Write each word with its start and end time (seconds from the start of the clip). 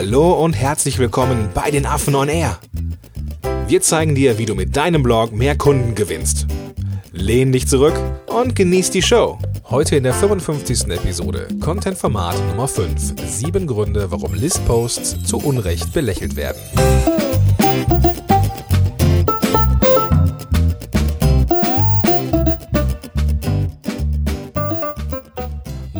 Hallo 0.00 0.44
und 0.44 0.52
herzlich 0.52 1.00
willkommen 1.00 1.48
bei 1.54 1.72
den 1.72 1.84
Affen 1.84 2.14
on 2.14 2.28
Air. 2.28 2.60
Wir 3.66 3.82
zeigen 3.82 4.14
dir, 4.14 4.38
wie 4.38 4.46
du 4.46 4.54
mit 4.54 4.76
deinem 4.76 5.02
Blog 5.02 5.32
mehr 5.32 5.58
Kunden 5.58 5.96
gewinnst. 5.96 6.46
Lehn 7.10 7.50
dich 7.50 7.66
zurück 7.66 8.00
und 8.28 8.54
genieß 8.54 8.92
die 8.92 9.02
Show. 9.02 9.40
Heute 9.68 9.96
in 9.96 10.04
der 10.04 10.14
55. 10.14 10.86
Episode 10.90 11.48
Content-Format 11.60 12.36
Nummer 12.46 12.68
5. 12.68 13.14
Sieben 13.26 13.66
Gründe, 13.66 14.08
warum 14.12 14.34
Listposts 14.34 15.24
zu 15.24 15.38
Unrecht 15.38 15.92
belächelt 15.92 16.36
werden. 16.36 16.60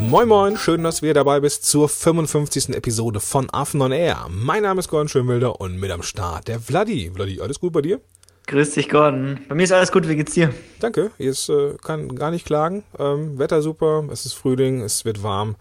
Moin 0.08 0.26
Moin, 0.26 0.56
schön, 0.56 0.82
dass 0.84 1.00
du 1.00 1.12
dabei 1.12 1.38
bist 1.38 1.66
zur 1.66 1.86
55. 1.86 2.70
Episode 2.70 3.20
von 3.20 3.50
Affen 3.52 3.82
on 3.82 3.92
Air. 3.92 4.26
Mein 4.30 4.62
Name 4.62 4.80
ist 4.80 4.88
Gordon 4.88 5.06
Schönwilder 5.06 5.60
und 5.60 5.78
mit 5.78 5.90
am 5.90 6.02
Start 6.02 6.48
der 6.48 6.60
Vladi. 6.60 7.10
Vladi, 7.14 7.42
alles 7.42 7.60
gut 7.60 7.74
bei 7.74 7.82
dir? 7.82 8.00
Grüß 8.46 8.70
dich, 8.70 8.88
Gordon. 8.88 9.40
Bei 9.50 9.54
mir 9.54 9.64
ist 9.64 9.72
alles 9.72 9.92
gut, 9.92 10.08
wie 10.08 10.16
geht's 10.16 10.32
dir? 10.32 10.54
Danke, 10.80 11.10
ich 11.18 11.50
äh, 11.50 11.74
kann 11.84 12.16
gar 12.16 12.30
nicht 12.30 12.46
klagen. 12.46 12.84
Ähm, 12.98 13.38
Wetter 13.38 13.60
super, 13.60 14.02
es 14.10 14.24
ist 14.24 14.32
Frühling, 14.32 14.80
es 14.80 15.04
wird 15.04 15.22
warm. 15.22 15.56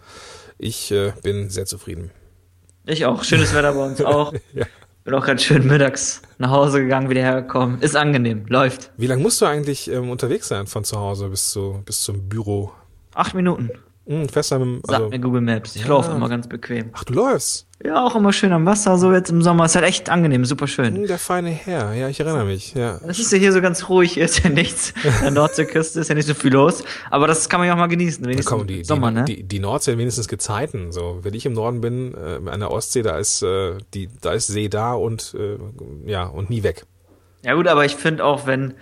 Ich 0.58 0.94
äh, 0.94 1.12
bin 1.24 1.50
sehr 1.50 1.66
zufrieden. 1.66 2.12
Ich 2.86 3.06
auch, 3.06 3.26
schönes 3.26 3.54
Wetter 3.54 3.74
bei 3.74 3.86
uns 3.86 4.00
auch. 4.00 4.34
ja. 4.54 4.66
Bin 5.04 5.14
auch 5.14 5.26
ganz 5.26 5.44
schön 5.44 5.68
mittags 5.68 6.22
nach 6.38 6.52
Hause 6.52 6.80
gegangen, 6.84 7.10
wieder 7.10 7.22
hergekommen. 7.22 7.82
Ist 7.82 7.98
angenehm, 7.98 8.46
läuft. 8.48 8.92
Wie 8.96 9.08
lange 9.08 9.22
musst 9.22 9.42
du 9.42 9.46
eigentlich 9.46 9.92
ähm, 9.92 10.10
unterwegs 10.10 10.48
sein 10.48 10.68
von 10.68 10.86
zu 10.86 10.98
Hause 10.98 11.28
bis, 11.28 11.52
zu, 11.52 11.82
bis 11.86 12.02
zum 12.02 12.30
Büro? 12.30 12.72
Acht 13.14 13.34
Minuten. 13.34 13.72
Mhm, 14.08 14.30
fest 14.30 14.54
am, 14.54 14.80
also, 14.88 15.02
Sagt 15.02 15.12
mir 15.12 15.20
Google 15.20 15.42
Maps. 15.42 15.76
Ich 15.76 15.82
ja. 15.82 15.90
laufe 15.90 16.12
immer 16.12 16.30
ganz 16.30 16.48
bequem. 16.48 16.92
Ach, 16.94 17.04
du 17.04 17.14
läufst? 17.14 17.68
Ja, 17.84 18.06
auch 18.06 18.16
immer 18.16 18.32
schön 18.32 18.54
am 18.54 18.66
Wasser, 18.66 18.98
so 18.98 19.12
jetzt 19.12 19.30
im 19.30 19.42
Sommer. 19.42 19.66
Ist 19.66 19.76
halt 19.76 19.86
echt 19.86 20.10
angenehm, 20.10 20.46
super 20.46 20.66
schön. 20.66 20.96
Hm, 20.96 21.08
der 21.08 21.20
feine 21.20 21.50
Herr, 21.50 21.94
ja, 21.94 22.08
ich 22.08 22.20
erinnere 22.20 22.46
mich, 22.46 22.74
ja. 22.74 23.00
Das 23.06 23.20
ist 23.20 23.32
ja 23.32 23.38
hier 23.38 23.52
so 23.52 23.62
ganz 23.62 23.90
ruhig, 23.90 24.14
hier 24.14 24.24
ist 24.26 24.44
ja 24.44 24.50
nichts. 24.50 24.94
An 25.04 25.22
der 25.22 25.32
Nordseeküste 25.32 26.00
ist 26.00 26.08
ja 26.08 26.16
nicht 26.16 26.28
so 26.28 26.34
viel 26.34 26.54
los. 26.54 26.84
Aber 27.12 27.28
das 27.28 27.50
kann 27.50 27.60
man 27.60 27.68
ja 27.68 27.74
auch 27.74 27.78
mal 27.78 27.88
genießen, 27.88 28.24
wenigstens 28.24 28.46
komm, 28.46 28.66
die, 28.66 28.84
Sommer, 28.84 29.10
die, 29.10 29.16
ne? 29.16 29.26
Die, 29.26 29.44
die 29.44 29.60
Nordsee 29.60 29.92
hat 29.92 30.00
wenigstens 30.00 30.28
Gezeiten, 30.28 30.92
so. 30.94 31.20
Wenn 31.22 31.34
ich 31.34 31.46
im 31.46 31.54
Norden 31.54 31.82
bin, 31.82 32.14
äh, 32.16 32.50
an 32.50 32.62
der 32.62 32.72
Ostsee, 32.72 33.04
da 33.04 33.18
ist, 33.18 33.44
äh, 33.44 33.74
die, 33.94 34.10
da 34.22 34.32
ist 34.32 34.48
See 34.48 34.70
da 34.70 34.94
und, 34.94 35.36
äh, 35.38 35.58
ja, 36.10 36.24
und 36.24 36.50
nie 36.50 36.64
weg. 36.64 36.86
Ja 37.44 37.54
gut, 37.54 37.68
aber 37.68 37.86
ich 37.86 37.96
finde 37.96 38.24
auch, 38.24 38.48
wenn 38.48 38.74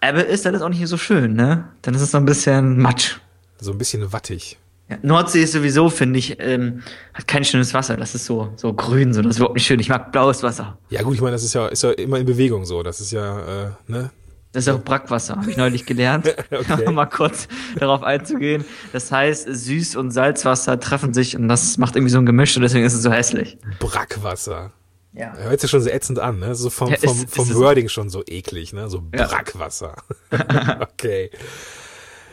Ebbe 0.00 0.20
ist, 0.20 0.46
dann 0.46 0.54
ist 0.54 0.62
auch 0.62 0.68
nicht 0.68 0.86
so 0.86 0.96
schön, 0.96 1.34
ne? 1.34 1.68
Dann 1.82 1.94
ist 1.94 2.00
es 2.00 2.12
so 2.12 2.18
ein 2.18 2.24
bisschen 2.24 2.78
Matsch. 2.78 3.20
So 3.60 3.72
ein 3.72 3.78
bisschen 3.78 4.12
wattig. 4.12 4.58
Ja, 4.88 4.98
Nordsee 5.02 5.42
ist 5.42 5.52
sowieso, 5.52 5.88
finde 5.88 6.18
ich, 6.18 6.36
ähm, 6.40 6.82
hat 7.14 7.28
kein 7.28 7.44
schönes 7.44 7.74
Wasser. 7.74 7.96
Das 7.96 8.14
ist 8.14 8.24
so, 8.24 8.52
so 8.56 8.72
grün, 8.72 9.14
so, 9.14 9.22
das 9.22 9.32
ist 9.32 9.36
überhaupt 9.36 9.54
nicht 9.54 9.66
schön. 9.66 9.78
Ich 9.78 9.88
mag 9.88 10.10
blaues 10.10 10.42
Wasser. 10.42 10.78
Ja, 10.88 11.02
gut, 11.02 11.14
ich 11.14 11.20
meine, 11.20 11.32
das 11.32 11.44
ist 11.44 11.54
ja, 11.54 11.68
ist 11.68 11.82
ja 11.82 11.90
immer 11.92 12.18
in 12.18 12.26
Bewegung 12.26 12.64
so. 12.64 12.82
Das 12.82 13.00
ist 13.00 13.12
ja, 13.12 13.66
äh, 13.66 13.70
ne? 13.86 14.10
Das 14.52 14.66
ist 14.66 14.72
auch 14.72 14.82
Brackwasser, 14.82 15.36
habe 15.36 15.48
ich 15.48 15.56
neulich 15.56 15.86
gelernt. 15.86 16.26
okay. 16.50 16.90
mal 16.90 17.06
kurz 17.06 17.46
darauf 17.78 18.02
einzugehen. 18.02 18.64
Das 18.92 19.12
heißt, 19.12 19.46
Süß- 19.48 19.96
und 19.96 20.10
Salzwasser 20.10 20.80
treffen 20.80 21.14
sich 21.14 21.36
und 21.36 21.46
das 21.46 21.78
macht 21.78 21.94
irgendwie 21.94 22.10
so 22.10 22.18
ein 22.18 22.26
Gemisch 22.26 22.56
und 22.56 22.62
deswegen 22.62 22.84
ist 22.84 22.94
es 22.94 23.02
so 23.02 23.12
hässlich. 23.12 23.58
Brackwasser. 23.78 24.72
Ja. 25.12 25.34
Hört 25.36 25.60
sich 25.60 25.70
schon 25.70 25.82
so 25.82 25.88
ätzend 25.88 26.18
an, 26.18 26.40
ne? 26.40 26.54
So 26.56 26.68
vom, 26.70 26.88
ja, 26.88 26.96
ist, 26.96 27.04
vom, 27.04 27.46
vom 27.46 27.54
Wording 27.54 27.88
schon 27.88 28.10
so 28.10 28.24
eklig, 28.26 28.72
ne? 28.72 28.88
So 28.88 29.00
Brackwasser. 29.00 29.96
Ja. 30.32 30.80
okay. 30.92 31.30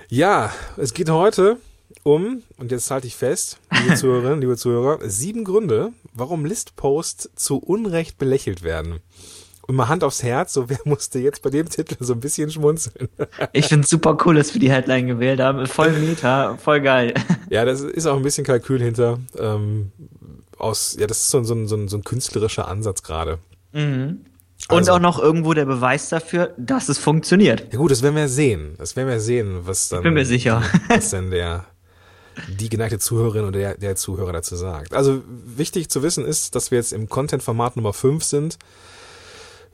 Ja, 0.10 0.54
es 0.78 0.94
geht 0.94 1.10
heute 1.10 1.58
um, 2.04 2.42
und 2.58 2.72
jetzt 2.72 2.90
halte 2.92 3.08
ich 3.08 3.16
fest, 3.18 3.60
liebe 3.84 3.96
Zuhörerinnen, 3.96 4.40
liebe 4.40 4.56
Zuhörer, 4.56 5.00
sieben 5.10 5.44
Gründe, 5.44 5.92
warum 6.14 6.46
Listposts 6.46 7.30
zu 7.36 7.58
Unrecht 7.58 8.18
belächelt 8.18 8.64
werden. 8.64 9.02
Und 9.68 9.76
mal 9.76 9.90
Hand 9.90 10.06
aufs 10.06 10.24
Herz, 10.24 10.54
so 10.54 10.70
wer 10.70 10.80
musste 10.86 11.20
jetzt 11.20 11.42
bei 11.42 11.50
dem 11.50 11.68
Titel 11.68 11.98
so 12.00 12.14
ein 12.14 12.22
bisschen 12.22 12.50
schmunzeln? 12.50 13.10
Ich 13.52 13.66
finde 13.66 13.86
super 13.86 14.18
cool, 14.26 14.36
dass 14.36 14.54
wir 14.54 14.62
die 14.62 14.72
Headline 14.72 15.08
gewählt 15.08 15.42
haben. 15.42 15.68
Voll 15.68 15.92
Meta, 15.92 16.56
voll 16.58 16.82
geil. 16.82 17.14
Ja, 17.50 17.64
das 17.64 17.80
ist 17.80 18.06
auch 18.06 18.18
ein 18.18 18.24
bisschen 18.24 18.46
Kalkül 18.46 18.82
hinter. 18.82 19.20
Ähm, 19.38 19.92
aus, 20.58 20.98
ja, 21.00 21.08
das 21.08 21.20
ist 21.20 21.30
so, 21.30 21.44
so, 21.44 21.66
so, 21.66 21.88
so 21.88 21.98
ein 21.98 22.04
künstlerischer 22.04 22.68
Ansatz 22.68 23.04
gerade. 23.04 23.40
Mhm. 23.72 24.26
Und 24.70 24.80
also, 24.80 24.94
auch 24.94 25.00
noch 25.00 25.20
irgendwo 25.20 25.54
der 25.54 25.66
Beweis 25.66 26.10
dafür, 26.10 26.54
dass 26.58 26.90
es 26.90 26.98
funktioniert. 26.98 27.72
Ja 27.72 27.78
gut, 27.78 27.92
das 27.92 28.02
werden 28.02 28.16
wir 28.16 28.28
sehen. 28.28 28.76
Das 28.78 28.96
werden 28.96 29.08
wir 29.08 29.20
sehen, 29.20 29.62
was 29.64 29.90
dann. 29.90 30.00
Ich 30.00 30.04
bin 30.04 30.14
mir 30.14 30.26
sicher. 30.26 30.62
Was 30.90 31.12
denn 31.12 31.32
der 31.32 31.66
die 32.48 32.70
geneigte 32.70 33.00
Zuhörerin 33.00 33.44
oder 33.46 33.60
der, 33.60 33.78
der 33.78 33.96
Zuhörer 33.96 34.32
dazu 34.32 34.56
sagt. 34.56 34.94
Also 34.94 35.24
wichtig 35.26 35.90
zu 35.90 36.04
wissen 36.04 36.26
ist, 36.26 36.56
dass 36.56 36.72
wir 36.72 36.78
jetzt 36.78 36.94
im 36.94 37.10
Content-Format 37.10 37.76
Nummer 37.76 37.94
5 37.94 38.24
sind. 38.24 38.60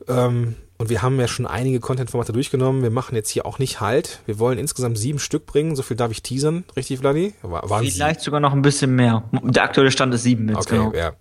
Ähm, 0.08 0.56
und 0.80 0.90
wir 0.90 1.02
haben 1.02 1.20
ja 1.20 1.28
schon 1.28 1.46
einige 1.46 1.80
Content-Formate 1.80 2.34
durchgenommen. 2.34 2.82
Wir 2.82 2.90
machen 2.90 3.16
jetzt 3.16 3.30
hier 3.30 3.46
auch 3.46 3.60
nicht 3.60 3.80
Halt. 3.80 4.20
Wir 4.26 4.40
wollen 4.40 4.58
insgesamt 4.58 4.98
sieben 4.98 5.20
Stück 5.20 5.46
bringen. 5.46 5.76
So 5.76 5.84
viel 5.84 5.96
darf 5.96 6.12
ich 6.12 6.24
teasern. 6.24 6.64
Richtig, 6.76 7.00
Vladi? 7.00 7.34
War, 7.42 7.80
Vielleicht 7.80 8.22
sogar 8.22 8.40
noch 8.40 8.54
ein 8.54 8.64
bisschen 8.64 8.96
mehr. 8.96 9.24
Der 9.44 9.64
aktuelle 9.64 9.92
Stand 9.92 10.14
ist 10.14 10.24
sieben 10.24 10.50
jetzt, 10.50 10.58
okay, 10.58 10.78
genau. 10.78 10.94
ja. 10.94 11.14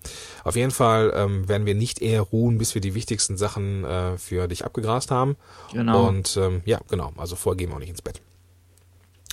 Auf 0.43 0.57
jeden 0.57 0.71
Fall 0.71 1.13
ähm, 1.15 1.49
werden 1.49 1.67
wir 1.67 1.75
nicht 1.75 2.01
eher 2.01 2.23
ruhen, 2.23 2.59
bis 2.59 2.75
wir 2.75 2.81
die 2.81 2.95
wichtigsten 2.95 3.37
Sachen 3.37 3.85
äh, 3.85 4.17
für 4.17 4.49
dich 4.49 4.65
abgegrast 4.65 5.11
haben. 5.11 5.37
Genau. 5.73 6.09
Und 6.09 6.37
ähm, 6.39 6.63
ja, 6.65 6.81
genau. 6.89 7.13
Also 7.17 7.37
vorher 7.37 7.59
gehen 7.59 7.71
wir 7.71 7.77
auch 7.77 7.81
nicht 7.81 7.91
ins 7.91 8.03
Bett. 8.03 8.21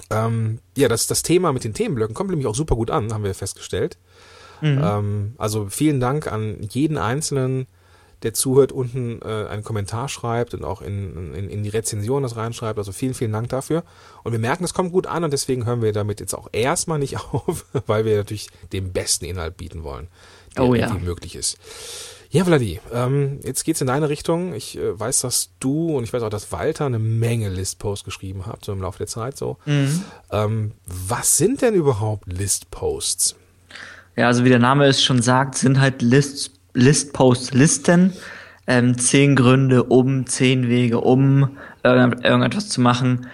Ähm, 0.10 0.60
ja, 0.76 0.88
das, 0.88 1.08
das 1.08 1.24
Thema 1.24 1.54
mit 1.54 1.64
den 1.64 1.74
Themenblöcken 1.74 2.14
kommt 2.14 2.30
nämlich 2.30 2.48
auch 2.48 2.56
super 2.56 2.76
gut 2.76 2.92
an, 2.92 3.14
haben 3.14 3.24
wir 3.24 3.34
festgestellt. 3.34 3.98
Mhm. 4.62 4.82
Ähm, 4.84 5.34
also 5.38 5.68
vielen 5.70 6.00
Dank 6.00 6.32
an 6.32 6.58
jeden 6.70 6.98
Einzelnen, 6.98 7.68
der 8.24 8.34
zuhört, 8.34 8.72
unten 8.72 9.22
äh, 9.22 9.48
einen 9.48 9.64
Kommentar 9.64 10.10
schreibt 10.10 10.54
und 10.54 10.64
auch 10.64 10.82
in, 10.82 11.34
in, 11.34 11.50
in 11.50 11.64
die 11.64 11.70
Rezension 11.70 12.24
das 12.24 12.36
reinschreibt. 12.36 12.78
Also 12.78 12.92
vielen, 12.92 13.14
vielen 13.14 13.32
Dank 13.32 13.50
dafür. 13.50 13.84
Und 14.24 14.32
wir 14.32 14.40
merken, 14.40 14.64
es 14.64 14.74
kommt 14.74 14.92
gut 14.92 15.08
an 15.08 15.24
und 15.24 15.32
deswegen 15.32 15.66
hören 15.66 15.82
wir 15.82 15.94
damit 15.94 16.20
jetzt 16.20 16.34
auch 16.34 16.50
erstmal 16.52 17.00
nicht 17.00 17.18
auf, 17.34 17.66
weil 17.88 18.06
wir 18.06 18.18
natürlich 18.18 18.50
den 18.74 18.92
besten 18.92 19.26
Inhalt 19.26 19.58
bieten 19.58 19.84
wollen, 19.84 20.08
der 20.56 20.66
oh, 20.66 20.76
ja. 20.76 20.94
möglich 20.94 21.36
ist. 21.36 21.58
Ja, 22.32 22.46
Vladi, 22.46 22.80
ähm, 22.94 23.40
jetzt 23.44 23.64
geht's 23.64 23.82
in 23.82 23.88
deine 23.88 24.08
Richtung. 24.08 24.54
Ich 24.54 24.78
äh, 24.78 25.00
weiß, 25.00 25.22
dass 25.22 25.50
du 25.60 25.98
und 25.98 26.04
ich 26.04 26.14
weiß 26.14 26.22
auch, 26.22 26.30
dass 26.30 26.52
Walter 26.52 26.86
eine 26.86 27.00
Menge 27.00 27.50
Listposts 27.50 28.06
geschrieben 28.06 28.46
hat, 28.46 28.64
so 28.64 28.72
im 28.72 28.82
Laufe 28.82 29.00
der 29.00 29.08
Zeit 29.08 29.36
so. 29.36 29.58
Mhm. 29.66 30.04
Ähm, 30.32 30.72
was 30.86 31.38
sind 31.38 31.64
denn 31.64 31.74
überhaupt 31.74 32.32
Listposts? 32.32 33.36
Ja, 34.16 34.28
also 34.28 34.44
wie 34.44 34.50
der 34.50 34.60
Name 34.60 34.86
es 34.86 35.04
schon 35.04 35.24
sagt, 35.24 35.58
sind 35.58 35.80
halt 35.80 36.04
List, 36.04 36.52
Listposts, 36.74 37.54
Listen. 37.54 38.14
Ähm, 38.68 38.98
zehn 39.00 39.36
Gründe 39.36 39.84
um, 39.84 40.28
zehn 40.28 40.70
Wege 40.70 41.00
um 41.00 41.58
irgend, 41.84 42.24
irgendetwas 42.24 42.70
zu 42.70 42.82
machen. 42.82 43.28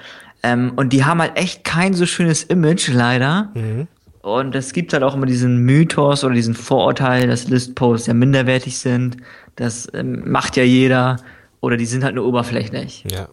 Ähm, 0.43 0.73
und 0.75 0.93
die 0.93 1.03
haben 1.03 1.21
halt 1.21 1.35
echt 1.35 1.63
kein 1.63 1.93
so 1.93 2.05
schönes 2.05 2.43
Image, 2.43 2.89
leider. 2.89 3.49
Mhm. 3.53 3.87
Und 4.21 4.55
es 4.55 4.73
gibt 4.73 4.93
halt 4.93 5.03
auch 5.03 5.13
immer 5.15 5.25
diesen 5.25 5.57
Mythos 5.57 6.23
oder 6.23 6.33
diesen 6.33 6.55
Vorurteil, 6.55 7.27
dass 7.27 7.47
Listposts 7.47 8.07
ja 8.07 8.13
minderwertig 8.13 8.79
sind. 8.79 9.17
Das 9.55 9.87
ähm, 9.93 10.23
macht 10.31 10.55
ja 10.55 10.63
jeder. 10.63 11.17
Oder 11.61 11.77
die 11.77 11.85
sind 11.85 12.03
halt 12.03 12.15
nur 12.15 12.25
oberflächlich. 12.25 13.03
Ja. 13.11 13.27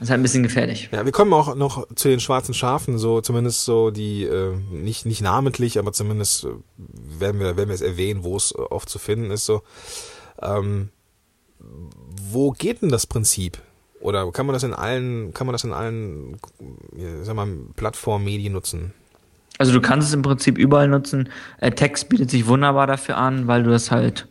Das 0.00 0.06
ist 0.06 0.10
halt 0.12 0.20
ein 0.20 0.22
bisschen 0.22 0.42
gefährlich. 0.42 0.88
Ja, 0.92 1.04
wir 1.04 1.12
kommen 1.12 1.30
auch 1.34 1.54
noch 1.54 1.86
zu 1.94 2.08
den 2.08 2.20
schwarzen 2.20 2.54
Schafen, 2.54 2.96
so 2.96 3.20
zumindest 3.20 3.66
so 3.66 3.90
die, 3.90 4.24
äh, 4.24 4.56
nicht, 4.72 5.04
nicht 5.04 5.20
namentlich, 5.20 5.78
aber 5.78 5.92
zumindest 5.92 6.46
äh, 6.46 6.48
werden 7.20 7.38
wir, 7.38 7.58
werden 7.58 7.68
wir 7.68 7.74
es 7.74 7.82
erwähnen, 7.82 8.24
wo 8.24 8.34
es 8.34 8.54
oft 8.56 8.88
zu 8.88 8.98
finden 8.98 9.30
ist. 9.30 9.44
So. 9.44 9.60
Ähm, 10.40 10.88
wo 12.30 12.52
geht 12.52 12.80
denn 12.80 12.88
das 12.88 13.06
Prinzip? 13.06 13.58
Oder 14.00 14.32
kann 14.32 14.46
man 14.46 14.54
das 14.54 14.62
in 14.62 14.72
allen, 14.72 15.34
kann 15.34 15.46
man 15.46 15.52
das 15.52 15.64
in 15.64 15.74
allen, 15.74 16.38
sag 17.22 17.36
mal, 17.36 17.46
Plattformen, 17.76 18.24
Medien 18.24 18.54
nutzen? 18.54 18.94
Also 19.58 19.74
du 19.74 19.82
kannst 19.82 20.08
es 20.08 20.14
im 20.14 20.22
Prinzip 20.22 20.56
überall 20.56 20.88
nutzen. 20.88 21.28
Äh, 21.58 21.72
Text 21.72 22.08
bietet 22.08 22.30
sich 22.30 22.46
wunderbar 22.46 22.86
dafür 22.86 23.18
an, 23.18 23.46
weil 23.48 23.64
du 23.64 23.68
das 23.68 23.90
halt 23.90 24.28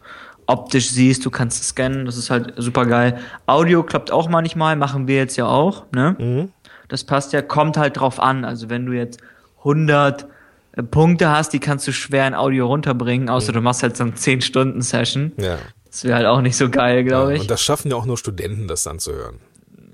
optisch 0.50 0.90
siehst, 0.90 1.26
du 1.26 1.30
kannst 1.30 1.62
es 1.62 1.70
scannen, 1.70 2.06
das 2.06 2.18
ist 2.18 2.30
halt 2.30 2.54
super 2.58 2.86
geil. 2.86 3.20
Audio 3.46 3.84
klappt 3.84 4.12
auch 4.12 4.30
manchmal, 4.30 4.76
machen 4.76 5.08
wir 5.08 5.16
jetzt 5.16 5.38
ja 5.38 5.46
auch, 5.46 5.86
ne? 5.94 6.16
Mhm. 6.18 6.52
Das 6.88 7.04
passt 7.04 7.34
ja, 7.34 7.44
kommt 7.44 7.78
halt 7.78 8.00
drauf 8.00 8.20
an. 8.20 8.44
Also 8.44 8.70
wenn 8.70 8.88
du 8.88 8.94
jetzt 8.94 9.20
100 9.60 10.26
äh, 10.72 10.82
Punkte 10.82 11.30
hast, 11.30 11.54
die 11.54 11.60
kannst 11.60 11.88
du 11.88 11.94
schwer 11.94 12.28
in 12.28 12.34
Audio 12.34 12.66
runterbringen, 12.66 13.30
außer 13.30 13.52
mhm. 13.52 13.58
du 13.58 13.62
machst 13.62 13.84
halt 13.84 13.96
so 13.96 14.04
eine 14.04 14.14
10-Stunden-Session. 14.14 15.34
Ja. 15.38 15.60
Das 15.86 16.04
wäre 16.04 16.16
halt 16.16 16.26
auch 16.26 16.42
nicht 16.42 16.58
so 16.58 16.70
geil, 16.70 17.04
glaube 17.04 17.32
ja, 17.32 17.36
ich. 17.36 17.42
Und 17.42 17.52
das 17.52 17.62
schaffen 17.62 17.92
ja 17.92 17.98
auch 17.98 18.06
nur 18.06 18.18
Studenten, 18.18 18.68
das 18.68 18.84
dann 18.84 18.98
zu 18.98 19.14
hören. 19.14 19.40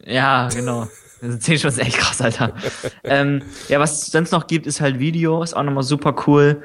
Ja, 0.05 0.49
genau. 0.49 0.87
Also 1.21 1.37
10 1.37 1.57
Stunden 1.57 1.79
ist 1.79 1.87
echt 1.87 1.97
krass, 1.97 2.21
Alter. 2.21 2.53
ähm, 3.03 3.41
ja, 3.69 3.79
was 3.79 4.03
es 4.03 4.11
sonst 4.11 4.31
noch 4.31 4.47
gibt, 4.47 4.67
ist 4.67 4.81
halt 4.81 4.99
Video, 4.99 5.41
ist 5.41 5.55
auch 5.55 5.63
nochmal 5.63 5.81
super 5.81 6.13
cool. 6.27 6.61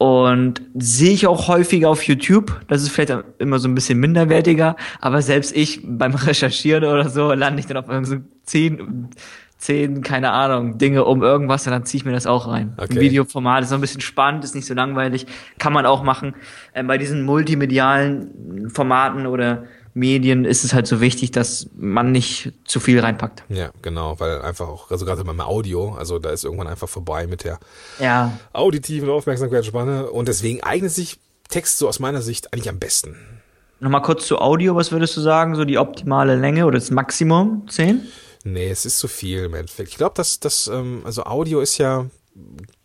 Und 0.00 0.62
sehe 0.78 1.12
ich 1.12 1.26
auch 1.26 1.46
häufiger 1.46 1.90
auf 1.90 2.04
YouTube. 2.04 2.58
Das 2.68 2.80
ist 2.80 2.88
vielleicht 2.88 3.12
immer 3.36 3.58
so 3.58 3.68
ein 3.68 3.74
bisschen 3.74 4.00
minderwertiger, 4.00 4.76
aber 4.98 5.20
selbst 5.20 5.54
ich 5.54 5.82
beim 5.84 6.14
Recherchieren 6.14 6.84
oder 6.84 7.10
so 7.10 7.34
lande 7.34 7.60
ich 7.60 7.66
dann 7.66 7.76
auf 7.76 7.84
so 8.06 8.16
10, 8.44 9.10
zehn, 9.58 10.02
keine 10.02 10.30
Ahnung, 10.30 10.78
Dinge 10.78 11.04
um 11.04 11.22
irgendwas 11.22 11.66
und 11.66 11.72
dann 11.72 11.84
ziehe 11.84 11.98
ich 11.98 12.06
mir 12.06 12.12
das 12.12 12.26
auch 12.26 12.48
rein. 12.48 12.72
Okay. 12.78 12.98
Videoformat 12.98 13.64
ist 13.64 13.68
so 13.68 13.74
ein 13.74 13.82
bisschen 13.82 14.00
spannend, 14.00 14.42
ist 14.42 14.54
nicht 14.54 14.66
so 14.66 14.72
langweilig, 14.72 15.26
kann 15.58 15.74
man 15.74 15.84
auch 15.84 16.02
machen. 16.02 16.34
Ähm, 16.74 16.86
bei 16.86 16.96
diesen 16.96 17.22
multimedialen 17.22 18.70
Formaten 18.70 19.26
oder 19.26 19.64
Medien 19.94 20.44
ist 20.44 20.64
es 20.64 20.72
halt 20.72 20.86
so 20.86 21.00
wichtig, 21.00 21.32
dass 21.32 21.68
man 21.76 22.12
nicht 22.12 22.52
zu 22.64 22.80
viel 22.80 23.00
reinpackt. 23.00 23.44
Ja, 23.48 23.70
genau, 23.82 24.18
weil 24.20 24.40
einfach 24.42 24.68
auch, 24.68 24.90
also 24.90 25.04
gerade 25.04 25.24
beim 25.24 25.40
Audio, 25.40 25.94
also 25.94 26.18
da 26.18 26.30
ist 26.30 26.44
irgendwann 26.44 26.68
einfach 26.68 26.88
vorbei 26.88 27.26
mit 27.26 27.44
der 27.44 27.58
ja. 27.98 28.38
auditiven 28.52 29.08
Aufmerksamkeitsspanne 29.08 30.10
und 30.10 30.28
deswegen 30.28 30.62
eignet 30.62 30.92
sich 30.92 31.18
Text 31.48 31.78
so 31.78 31.88
aus 31.88 31.98
meiner 31.98 32.22
Sicht 32.22 32.52
eigentlich 32.52 32.68
am 32.68 32.78
besten. 32.78 33.16
Nochmal 33.80 34.02
kurz 34.02 34.26
zu 34.26 34.38
Audio, 34.38 34.76
was 34.76 34.92
würdest 34.92 35.16
du 35.16 35.20
sagen, 35.20 35.54
so 35.56 35.64
die 35.64 35.78
optimale 35.78 36.36
Länge 36.36 36.66
oder 36.66 36.78
das 36.78 36.90
Maximum? 36.90 37.66
Zehn? 37.68 38.02
Nee, 38.44 38.70
es 38.70 38.84
ist 38.84 38.98
zu 38.98 39.08
viel 39.08 39.44
im 39.44 39.54
Endeffekt. 39.54 39.90
Ich 39.90 39.96
glaube, 39.96 40.14
dass 40.14 40.38
das, 40.38 40.66
ähm, 40.66 41.02
also 41.04 41.24
Audio 41.24 41.60
ist 41.60 41.78
ja 41.78 42.06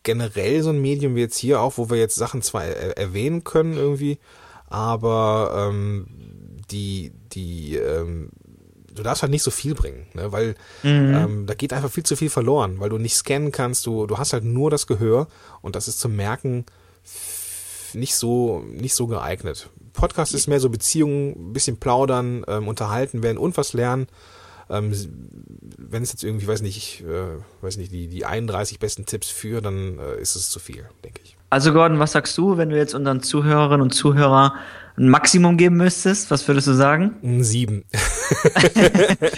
generell 0.03 0.61
so 0.61 0.69
ein 0.69 0.81
Medium 0.81 1.15
wie 1.15 1.21
jetzt 1.21 1.37
hier 1.37 1.61
auch, 1.61 1.77
wo 1.77 1.89
wir 1.89 1.97
jetzt 1.97 2.15
Sachen 2.15 2.41
zwar 2.41 2.65
er 2.65 2.97
erwähnen 2.97 3.43
können 3.43 3.75
irgendwie, 3.75 4.19
aber 4.67 5.69
ähm, 5.69 6.07
die, 6.71 7.11
die, 7.33 7.75
ähm, 7.75 8.29
du 8.93 9.03
darfst 9.03 9.21
halt 9.21 9.31
nicht 9.31 9.43
so 9.43 9.51
viel 9.51 9.75
bringen, 9.75 10.07
ne? 10.13 10.31
weil 10.31 10.55
mhm. 10.83 11.13
ähm, 11.13 11.45
da 11.45 11.53
geht 11.53 11.73
einfach 11.73 11.91
viel 11.91 12.03
zu 12.03 12.15
viel 12.15 12.29
verloren, 12.29 12.79
weil 12.79 12.89
du 12.89 12.97
nicht 12.97 13.15
scannen 13.15 13.51
kannst, 13.51 13.85
du, 13.85 14.07
du 14.07 14.17
hast 14.17 14.33
halt 14.33 14.43
nur 14.43 14.71
das 14.71 14.87
Gehör 14.87 15.27
und 15.61 15.75
das 15.75 15.87
ist 15.87 15.99
zum 15.99 16.15
Merken 16.15 16.65
nicht 17.93 18.15
so, 18.15 18.63
nicht 18.67 18.95
so 18.95 19.07
geeignet. 19.07 19.69
Podcast 19.93 20.33
ist 20.33 20.47
mehr 20.47 20.59
so 20.59 20.69
Beziehungen, 20.69 21.49
ein 21.49 21.53
bisschen 21.53 21.77
plaudern, 21.77 22.43
ähm, 22.47 22.67
unterhalten 22.67 23.23
werden 23.23 23.37
und 23.37 23.57
was 23.57 23.73
lernen. 23.73 24.07
Ähm, 24.69 24.93
wenn 25.77 26.03
es 26.03 26.11
jetzt 26.11 26.23
irgendwie, 26.23 26.47
weiß 26.47 26.61
nicht, 26.61 26.77
ich, 26.77 27.03
äh, 27.03 27.37
weiß 27.61 27.77
nicht, 27.77 27.91
die, 27.91 28.07
die 28.07 28.25
31 28.25 28.79
besten 28.79 29.05
Tipps 29.05 29.29
für, 29.29 29.61
dann 29.61 29.99
äh, 29.99 30.19
ist 30.19 30.35
es 30.35 30.49
zu 30.49 30.59
viel, 30.59 30.89
denke 31.03 31.21
ich. 31.23 31.37
Also 31.49 31.71
Gordon, 31.71 31.99
was 31.99 32.13
sagst 32.13 32.37
du, 32.37 32.57
wenn 32.57 32.69
du 32.69 32.77
jetzt 32.77 32.95
unseren 32.95 33.21
Zuhörerinnen 33.21 33.81
und 33.81 33.91
Zuhörern 33.91 34.51
ein 34.97 35.09
Maximum 35.09 35.57
geben 35.57 35.77
müsstest? 35.77 36.31
Was 36.31 36.47
würdest 36.47 36.67
du 36.67 36.73
sagen? 36.73 37.15
Sieben. 37.43 37.85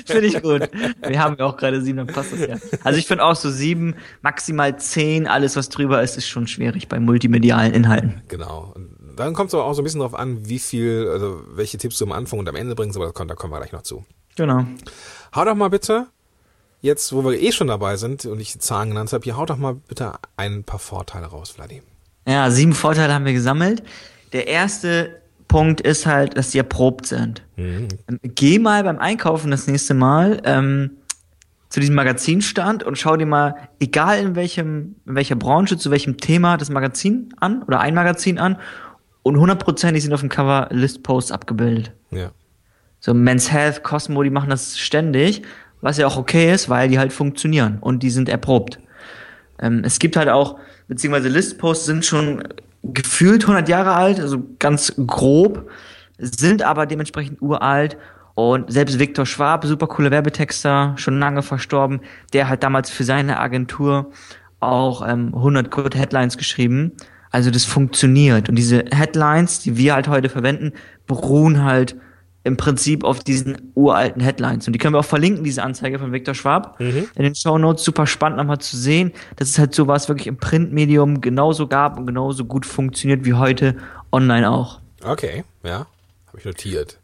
finde 0.05 0.25
ich 0.25 0.41
gut. 0.41 0.69
Wir 1.05 1.19
haben 1.19 1.35
ja 1.37 1.45
auch 1.45 1.57
gerade 1.57 1.81
sieben, 1.81 1.97
dann 1.97 2.07
passt 2.07 2.31
das 2.31 2.39
ja. 2.39 2.55
Also 2.83 2.97
ich 2.97 3.07
finde 3.07 3.23
auch 3.23 3.35
so 3.35 3.49
sieben, 3.49 3.95
maximal 4.21 4.77
zehn, 4.79 5.27
alles 5.27 5.55
was 5.55 5.69
drüber 5.69 6.01
ist, 6.01 6.17
ist 6.17 6.27
schon 6.27 6.47
schwierig 6.47 6.87
bei 6.87 6.99
multimedialen 6.99 7.73
Inhalten. 7.73 8.21
Genau. 8.29 8.73
dann 9.15 9.33
kommt 9.33 9.49
es 9.49 9.55
auch 9.55 9.73
so 9.73 9.81
ein 9.81 9.83
bisschen 9.83 9.99
darauf 9.99 10.15
an, 10.15 10.47
wie 10.47 10.59
viel, 10.59 11.09
also 11.11 11.41
welche 11.49 11.77
Tipps 11.77 11.97
du 11.97 12.05
am 12.05 12.11
Anfang 12.11 12.39
und 12.39 12.47
am 12.47 12.55
Ende 12.55 12.75
bringst, 12.75 12.95
aber 12.95 13.11
da 13.11 13.35
kommen 13.35 13.53
wir 13.53 13.57
gleich 13.57 13.73
noch 13.73 13.81
zu. 13.81 14.05
Genau. 14.37 14.65
Hau 15.35 15.45
doch 15.45 15.55
mal 15.55 15.69
bitte, 15.69 16.07
jetzt 16.81 17.13
wo 17.13 17.23
wir 17.23 17.39
eh 17.39 17.51
schon 17.51 17.67
dabei 17.67 17.97
sind 17.97 18.25
und 18.25 18.39
ich 18.39 18.53
die 18.53 18.59
Zahlen 18.59 18.89
genannt 18.89 19.11
habe, 19.13 19.23
hier 19.23 19.37
hau 19.37 19.45
doch 19.45 19.57
mal 19.57 19.75
bitte 19.75 20.13
ein 20.35 20.63
paar 20.63 20.79
Vorteile 20.79 21.27
raus, 21.27 21.51
Vladi. 21.51 21.81
Ja, 22.27 22.51
sieben 22.51 22.73
Vorteile 22.73 23.13
haben 23.13 23.25
wir 23.25 23.33
gesammelt. 23.33 23.83
Der 24.33 24.47
erste 24.47 25.21
Punkt 25.47 25.81
ist 25.81 26.05
halt, 26.05 26.37
dass 26.37 26.51
die 26.51 26.57
erprobt 26.57 27.05
sind. 27.05 27.41
Mhm. 27.55 27.87
Geh 28.23 28.59
mal 28.59 28.83
beim 28.83 28.99
Einkaufen 28.99 29.49
das 29.51 29.67
nächste 29.67 29.93
Mal 29.93 30.41
ähm, 30.43 30.91
zu 31.69 31.79
diesem 31.79 31.95
Magazinstand 31.95 32.83
und 32.83 32.97
schau 32.97 33.15
dir 33.15 33.25
mal, 33.25 33.55
egal 33.79 34.19
in 34.19 34.35
welchem, 34.35 34.95
in 35.05 35.15
welcher 35.15 35.35
Branche, 35.35 35.77
zu 35.77 35.91
welchem 35.91 36.17
Thema 36.17 36.57
das 36.57 36.69
Magazin 36.69 37.33
an 37.39 37.63
oder 37.63 37.79
ein 37.79 37.93
Magazin 37.93 38.39
an 38.39 38.57
und 39.23 39.37
hundertprozentig 39.37 40.03
sind 40.03 40.13
auf 40.13 40.21
dem 40.21 40.29
Cover 40.29 40.67
List-Posts 40.71 41.31
abgebildet. 41.31 41.91
Ja. 42.11 42.31
So 42.99 43.13
Men's 43.13 43.51
Health, 43.51 43.83
Cosmo, 43.83 44.23
die 44.23 44.29
machen 44.29 44.49
das 44.49 44.77
ständig, 44.77 45.43
was 45.81 45.97
ja 45.97 46.07
auch 46.07 46.17
okay 46.17 46.53
ist, 46.53 46.69
weil 46.69 46.89
die 46.89 46.99
halt 46.99 47.13
funktionieren 47.13 47.77
und 47.79 48.03
die 48.03 48.09
sind 48.09 48.29
erprobt. 48.29 48.79
Ähm, 49.59 49.81
es 49.83 49.99
gibt 49.99 50.15
halt 50.15 50.29
auch, 50.29 50.59
beziehungsweise 50.87 51.29
Listposts 51.29 51.85
sind 51.85 52.05
schon 52.05 52.43
gefühlt 52.83 53.43
100 53.43 53.69
Jahre 53.69 53.93
alt, 53.93 54.19
also 54.19 54.43
ganz 54.59 54.93
grob, 55.05 55.69
sind 56.17 56.63
aber 56.63 56.85
dementsprechend 56.85 57.41
uralt 57.41 57.97
und 58.33 58.71
selbst 58.71 58.99
Viktor 58.99 59.25
Schwab, 59.25 59.65
super 59.65 59.87
cooler 59.87 60.11
Werbetexter, 60.11 60.93
schon 60.97 61.19
lange 61.19 61.41
verstorben, 61.41 62.01
der 62.33 62.49
hat 62.49 62.63
damals 62.63 62.89
für 62.89 63.03
seine 63.03 63.39
Agentur 63.39 64.11
auch 64.59 65.07
ähm, 65.07 65.33
100 65.33 65.71
Good 65.71 65.95
Headlines 65.95 66.37
geschrieben. 66.37 66.91
Also 67.31 67.51
das 67.51 67.65
funktioniert. 67.65 68.47
Und 68.47 68.55
diese 68.55 68.85
Headlines, 68.91 69.59
die 69.59 69.77
wir 69.77 69.95
halt 69.95 70.07
heute 70.07 70.29
verwenden, 70.29 70.73
beruhen 71.07 71.63
halt 71.63 71.95
im 72.47 72.57
Prinzip 72.57 73.03
auf 73.03 73.19
diesen 73.19 73.71
uralten 73.75 74.21
Headlines. 74.21 74.65
Und 74.67 74.73
die 74.73 74.79
können 74.79 74.95
wir 74.95 74.99
auch 74.99 75.05
verlinken, 75.05 75.43
diese 75.43 75.63
Anzeige 75.63 75.99
von 75.99 76.11
Viktor 76.11 76.33
Schwab. 76.33 76.79
Mhm. 76.79 77.07
In 77.15 77.23
den 77.23 77.35
Show 77.35 77.57
Notes 77.57 77.83
super 77.83 78.07
spannend 78.07 78.37
nochmal 78.37 78.59
zu 78.59 78.77
sehen, 78.77 79.11
dass 79.35 79.49
es 79.49 79.59
halt 79.59 79.75
sowas 79.75 80.07
wirklich 80.09 80.27
im 80.27 80.37
Printmedium 80.37 81.21
genauso 81.21 81.67
gab 81.67 81.99
und 81.99 82.07
genauso 82.07 82.45
gut 82.45 82.65
funktioniert 82.65 83.25
wie 83.25 83.33
heute 83.33 83.75
online 84.11 84.49
auch. 84.49 84.79
Okay, 85.03 85.43
ja. 85.63 85.85
Habe 86.27 86.37
ich 86.39 86.45
notiert. 86.45 86.97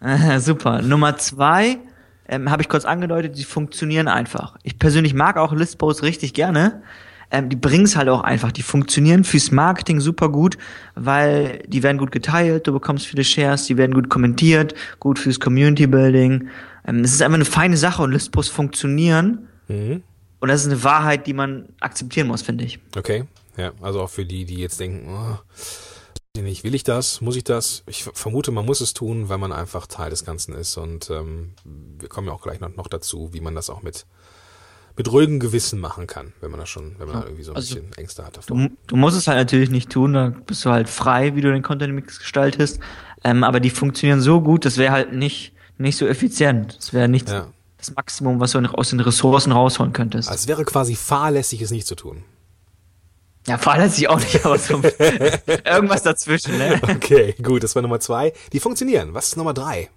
super. 0.38 0.82
Nummer 0.82 1.16
zwei, 1.18 1.78
ähm, 2.28 2.50
habe 2.50 2.62
ich 2.62 2.68
kurz 2.68 2.84
angedeutet, 2.84 3.36
die 3.38 3.44
funktionieren 3.44 4.08
einfach. 4.08 4.56
Ich 4.62 4.78
persönlich 4.78 5.14
mag 5.14 5.36
auch 5.36 5.52
Listposts 5.52 6.02
richtig 6.02 6.34
gerne 6.34 6.82
ähm, 7.30 7.48
die 7.48 7.56
bringen 7.56 7.84
es 7.84 7.96
halt 7.96 8.08
auch 8.08 8.22
einfach. 8.22 8.52
Die 8.52 8.62
funktionieren 8.62 9.24
fürs 9.24 9.50
Marketing 9.50 10.00
super 10.00 10.28
gut, 10.28 10.56
weil 10.94 11.62
die 11.66 11.82
werden 11.82 11.98
gut 11.98 12.12
geteilt, 12.12 12.66
du 12.66 12.72
bekommst 12.72 13.06
viele 13.06 13.24
Shares, 13.24 13.66
die 13.66 13.76
werden 13.76 13.94
gut 13.94 14.08
kommentiert, 14.08 14.74
gut 15.00 15.18
fürs 15.18 15.40
Community 15.40 15.86
Building. 15.86 16.48
Ähm, 16.86 17.00
es 17.00 17.12
ist 17.12 17.22
einfach 17.22 17.34
eine 17.34 17.44
feine 17.44 17.76
Sache 17.76 18.02
und 18.02 18.12
Listposts 18.12 18.52
funktionieren. 18.52 19.48
Mhm. 19.68 20.02
Und 20.38 20.48
das 20.48 20.62
ist 20.64 20.70
eine 20.70 20.84
Wahrheit, 20.84 21.26
die 21.26 21.32
man 21.32 21.68
akzeptieren 21.80 22.28
muss, 22.28 22.42
finde 22.42 22.64
ich. 22.64 22.78
Okay, 22.96 23.24
ja, 23.56 23.72
also 23.80 24.02
auch 24.02 24.10
für 24.10 24.24
die, 24.24 24.44
die 24.44 24.56
jetzt 24.56 24.78
denken, 24.78 25.08
oh, 25.08 25.38
nicht, 26.42 26.64
will 26.64 26.74
ich 26.74 26.84
das, 26.84 27.20
muss 27.20 27.36
ich 27.36 27.44
das? 27.44 27.82
Ich 27.86 28.04
vermute, 28.04 28.50
man 28.50 28.66
muss 28.66 28.80
es 28.80 28.92
tun, 28.92 29.28
weil 29.28 29.38
man 29.38 29.52
einfach 29.52 29.86
Teil 29.86 30.10
des 30.10 30.24
Ganzen 30.24 30.54
ist. 30.54 30.76
Und 30.76 31.10
ähm, 31.10 31.54
wir 31.64 32.08
kommen 32.08 32.28
ja 32.28 32.34
auch 32.34 32.42
gleich 32.42 32.60
noch, 32.60 32.74
noch 32.76 32.88
dazu, 32.88 33.32
wie 33.32 33.40
man 33.40 33.54
das 33.54 33.70
auch 33.70 33.82
mit 33.82 34.06
mit 34.96 35.12
ruhigem 35.12 35.38
Gewissen 35.40 35.78
machen 35.78 36.06
kann, 36.06 36.32
wenn 36.40 36.50
man 36.50 36.60
das 36.60 36.68
schon, 36.68 36.96
wenn 36.98 37.06
man 37.06 37.18
ja. 37.18 37.24
irgendwie 37.24 37.42
so 37.42 37.52
ein 37.52 37.56
also, 37.56 37.74
bisschen 37.74 37.92
Ängste 37.94 38.24
hat 38.24 38.36
davor. 38.36 38.56
Du, 38.56 38.68
du, 38.86 38.96
musst 38.96 39.16
es 39.16 39.26
halt 39.26 39.38
natürlich 39.38 39.70
nicht 39.70 39.90
tun, 39.90 40.14
da 40.14 40.32
bist 40.46 40.64
du 40.64 40.70
halt 40.70 40.88
frei, 40.88 41.34
wie 41.36 41.42
du 41.42 41.52
den 41.52 41.62
Content 41.62 41.94
Mix 41.94 42.18
gestaltest. 42.18 42.80
Ähm, 43.22 43.44
aber 43.44 43.60
die 43.60 43.70
funktionieren 43.70 44.20
so 44.20 44.40
gut, 44.40 44.64
das 44.64 44.78
wäre 44.78 44.92
halt 44.92 45.12
nicht, 45.12 45.52
nicht 45.76 45.98
so 45.98 46.06
effizient. 46.06 46.78
Das 46.78 46.94
wäre 46.94 47.08
nicht 47.08 47.28
ja. 47.28 47.48
das 47.76 47.94
Maximum, 47.94 48.40
was 48.40 48.52
du 48.52 48.60
aus 48.60 48.90
den 48.90 49.00
Ressourcen 49.00 49.52
rausholen 49.52 49.92
könntest. 49.92 50.30
Also 50.30 50.40
es 50.40 50.48
wäre 50.48 50.64
quasi 50.64 50.96
fahrlässig, 50.96 51.60
es 51.60 51.70
nicht 51.70 51.86
zu 51.86 51.94
tun. 51.94 52.24
Ja, 53.46 53.58
fahrlässig 53.58 54.08
auch 54.08 54.18
nicht, 54.18 54.44
aber 54.44 54.58
so 54.58 54.82
irgendwas 55.64 56.02
dazwischen, 56.02 56.58
ne? 56.58 56.80
Okay, 56.82 57.34
gut, 57.42 57.62
das 57.62 57.74
war 57.74 57.82
Nummer 57.82 58.00
zwei. 58.00 58.32
Die 58.52 58.60
funktionieren. 58.60 59.14
Was 59.14 59.28
ist 59.28 59.36
Nummer 59.36 59.54
drei? 59.54 59.88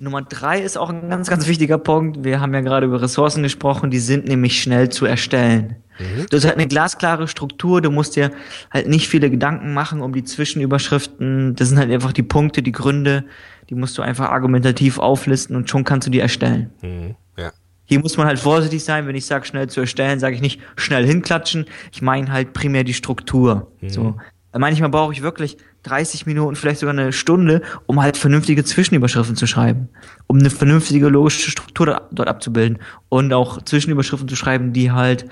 Nummer 0.00 0.22
drei 0.22 0.60
ist 0.60 0.78
auch 0.78 0.90
ein 0.90 1.08
ganz, 1.08 1.28
ganz 1.28 1.48
wichtiger 1.48 1.78
Punkt. 1.78 2.22
Wir 2.22 2.40
haben 2.40 2.54
ja 2.54 2.60
gerade 2.60 2.86
über 2.86 3.02
Ressourcen 3.02 3.42
gesprochen, 3.42 3.90
die 3.90 3.98
sind 3.98 4.26
nämlich 4.26 4.62
schnell 4.62 4.90
zu 4.90 5.06
erstellen. 5.06 5.76
Mhm. 5.98 6.26
Du 6.30 6.36
hast 6.36 6.44
halt 6.44 6.54
eine 6.54 6.68
glasklare 6.68 7.26
Struktur, 7.26 7.82
du 7.82 7.90
musst 7.90 8.14
dir 8.14 8.30
halt 8.70 8.86
nicht 8.86 9.08
viele 9.08 9.28
Gedanken 9.28 9.74
machen 9.74 10.00
um 10.00 10.12
die 10.12 10.22
Zwischenüberschriften. 10.22 11.56
Das 11.56 11.68
sind 11.68 11.78
halt 11.78 11.90
einfach 11.90 12.12
die 12.12 12.22
Punkte, 12.22 12.62
die 12.62 12.70
Gründe, 12.70 13.24
die 13.70 13.74
musst 13.74 13.98
du 13.98 14.02
einfach 14.02 14.30
argumentativ 14.30 15.00
auflisten 15.00 15.56
und 15.56 15.68
schon 15.68 15.82
kannst 15.82 16.06
du 16.06 16.12
die 16.12 16.20
erstellen. 16.20 16.70
Mhm. 16.80 17.16
Ja. 17.36 17.50
Hier 17.84 17.98
muss 17.98 18.16
man 18.16 18.28
halt 18.28 18.38
vorsichtig 18.38 18.84
sein, 18.84 19.08
wenn 19.08 19.16
ich 19.16 19.26
sage 19.26 19.46
schnell 19.46 19.68
zu 19.68 19.80
erstellen, 19.80 20.20
sage 20.20 20.36
ich 20.36 20.42
nicht 20.42 20.60
schnell 20.76 21.04
hinklatschen. 21.04 21.66
Ich 21.90 22.02
meine 22.02 22.30
halt 22.30 22.52
primär 22.52 22.84
die 22.84 22.94
Struktur. 22.94 23.72
Mhm. 23.80 23.88
So. 23.88 24.16
Manchmal 24.56 24.90
brauche 24.90 25.12
ich 25.12 25.22
wirklich 25.22 25.58
30 25.84 26.26
Minuten, 26.26 26.56
vielleicht 26.56 26.80
sogar 26.80 26.92
eine 26.92 27.12
Stunde, 27.12 27.62
um 27.86 28.02
halt 28.02 28.16
vernünftige 28.16 28.64
Zwischenüberschriften 28.64 29.36
zu 29.36 29.46
schreiben, 29.46 29.88
um 30.26 30.38
eine 30.38 30.50
vernünftige 30.50 31.08
logische 31.08 31.50
Struktur 31.50 32.02
dort 32.10 32.28
abzubilden 32.28 32.78
und 33.08 33.32
auch 33.32 33.62
Zwischenüberschriften 33.62 34.28
zu 34.28 34.36
schreiben, 34.36 34.72
die 34.72 34.90
halt, 34.90 35.26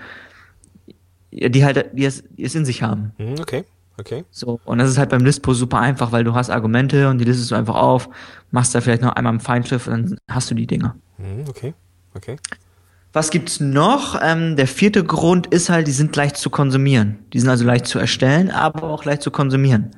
die 1.32 1.64
halt, 1.64 1.90
die 1.92 2.04
es, 2.04 2.24
die 2.30 2.44
es 2.44 2.54
in 2.54 2.64
sich 2.64 2.82
haben. 2.82 3.12
Mhm, 3.18 3.36
okay. 3.40 3.64
Okay. 3.98 4.26
So, 4.30 4.60
und 4.66 4.76
das 4.76 4.90
ist 4.90 4.98
halt 4.98 5.08
beim 5.08 5.24
Listpost 5.24 5.58
super 5.58 5.80
einfach, 5.80 6.12
weil 6.12 6.22
du 6.22 6.34
hast 6.34 6.50
Argumente 6.50 7.08
und 7.08 7.16
die 7.16 7.24
listest 7.24 7.50
du 7.50 7.54
einfach 7.54 7.76
auf, 7.76 8.10
machst 8.50 8.74
da 8.74 8.82
vielleicht 8.82 9.00
noch 9.00 9.14
einmal 9.14 9.32
im 9.32 9.40
Feinschliff 9.40 9.86
und 9.86 10.10
dann 10.10 10.18
hast 10.28 10.50
du 10.50 10.54
die 10.54 10.66
Dinger. 10.66 10.96
Mhm, 11.16 11.44
okay. 11.48 11.72
Okay. 12.14 12.36
Was 13.14 13.30
gibt's 13.30 13.58
noch? 13.58 14.20
Ähm, 14.22 14.56
der 14.56 14.66
vierte 14.66 15.02
Grund 15.02 15.46
ist 15.46 15.70
halt, 15.70 15.86
die 15.86 15.92
sind 15.92 16.14
leicht 16.14 16.36
zu 16.36 16.50
konsumieren. 16.50 17.20
Die 17.32 17.40
sind 17.40 17.48
also 17.48 17.64
leicht 17.64 17.86
zu 17.86 17.98
erstellen, 17.98 18.50
aber 18.50 18.90
auch 18.90 19.06
leicht 19.06 19.22
zu 19.22 19.30
konsumieren 19.30 19.92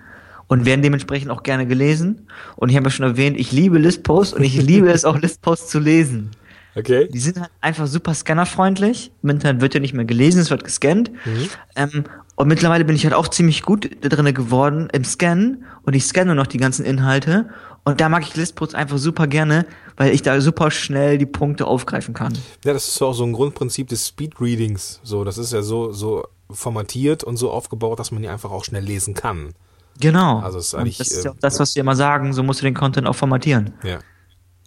und 0.48 0.64
werden 0.64 0.82
dementsprechend 0.82 1.30
auch 1.30 1.42
gerne 1.42 1.66
gelesen. 1.66 2.26
Und 2.56 2.70
ich 2.70 2.76
habe 2.76 2.86
ja 2.86 2.90
schon 2.90 3.06
erwähnt, 3.06 3.38
ich 3.38 3.52
liebe 3.52 3.78
Listposts 3.78 4.34
und 4.34 4.42
ich 4.42 4.60
liebe 4.60 4.90
es 4.90 5.04
auch 5.06 5.18
Listposts 5.18 5.68
zu 5.68 5.78
lesen. 5.78 6.30
Okay. 6.74 7.08
Die 7.10 7.18
sind 7.18 7.40
halt 7.40 7.50
einfach 7.60 7.86
super 7.86 8.14
scannerfreundlich. 8.14 9.10
Im 9.22 9.30
Internet 9.30 9.60
wird 9.60 9.74
ja 9.74 9.80
nicht 9.80 9.94
mehr 9.94 10.04
gelesen, 10.04 10.40
es 10.40 10.50
wird 10.50 10.64
gescannt. 10.64 11.10
Mhm. 11.24 11.48
Ähm, 11.76 12.04
Und 12.36 12.48
mittlerweile 12.48 12.84
bin 12.84 12.94
ich 12.94 13.04
halt 13.04 13.14
auch 13.14 13.28
ziemlich 13.28 13.62
gut 13.62 13.90
da 14.00 14.08
drinne 14.08 14.32
geworden 14.32 14.88
im 14.92 15.04
Scannen 15.04 15.64
und 15.82 15.94
ich 15.94 16.04
scanne 16.04 16.34
noch 16.34 16.46
die 16.46 16.58
ganzen 16.58 16.84
Inhalte 16.84 17.48
und 17.84 18.00
da 18.00 18.08
mag 18.08 18.22
ich 18.22 18.36
Listposts 18.36 18.74
einfach 18.74 18.98
super 18.98 19.26
gerne, 19.26 19.64
weil 19.96 20.12
ich 20.14 20.22
da 20.22 20.40
super 20.40 20.70
schnell 20.70 21.18
die 21.18 21.26
Punkte 21.26 21.66
aufgreifen 21.66 22.14
kann. 22.14 22.34
Ja, 22.64 22.74
das 22.74 22.86
ist 22.86 23.02
auch 23.02 23.14
so 23.14 23.24
ein 23.24 23.32
Grundprinzip 23.32 23.88
des 23.88 24.06
Speedreadings. 24.08 25.00
So, 25.02 25.24
das 25.24 25.38
ist 25.38 25.52
ja 25.52 25.62
so, 25.62 25.90
so 25.92 26.24
formatiert 26.50 27.24
und 27.24 27.38
so 27.38 27.50
aufgebaut, 27.50 27.98
dass 27.98 28.10
man 28.10 28.22
die 28.22 28.28
einfach 28.28 28.50
auch 28.50 28.64
schnell 28.64 28.84
lesen 28.84 29.14
kann. 29.14 29.54
Genau. 30.00 30.40
Also 30.40 30.58
es 30.58 30.68
ist 30.68 30.74
eigentlich, 30.74 30.98
das 30.98 31.08
ist 31.08 31.24
ja 31.24 31.32
auch 31.32 31.38
das, 31.40 31.58
was 31.58 31.74
wir 31.74 31.80
immer 31.80 31.96
sagen, 31.96 32.32
so 32.32 32.42
musst 32.42 32.60
du 32.60 32.64
den 32.64 32.74
Content 32.74 33.06
auch 33.06 33.16
formatieren. 33.16 33.74
Ja. 33.82 33.98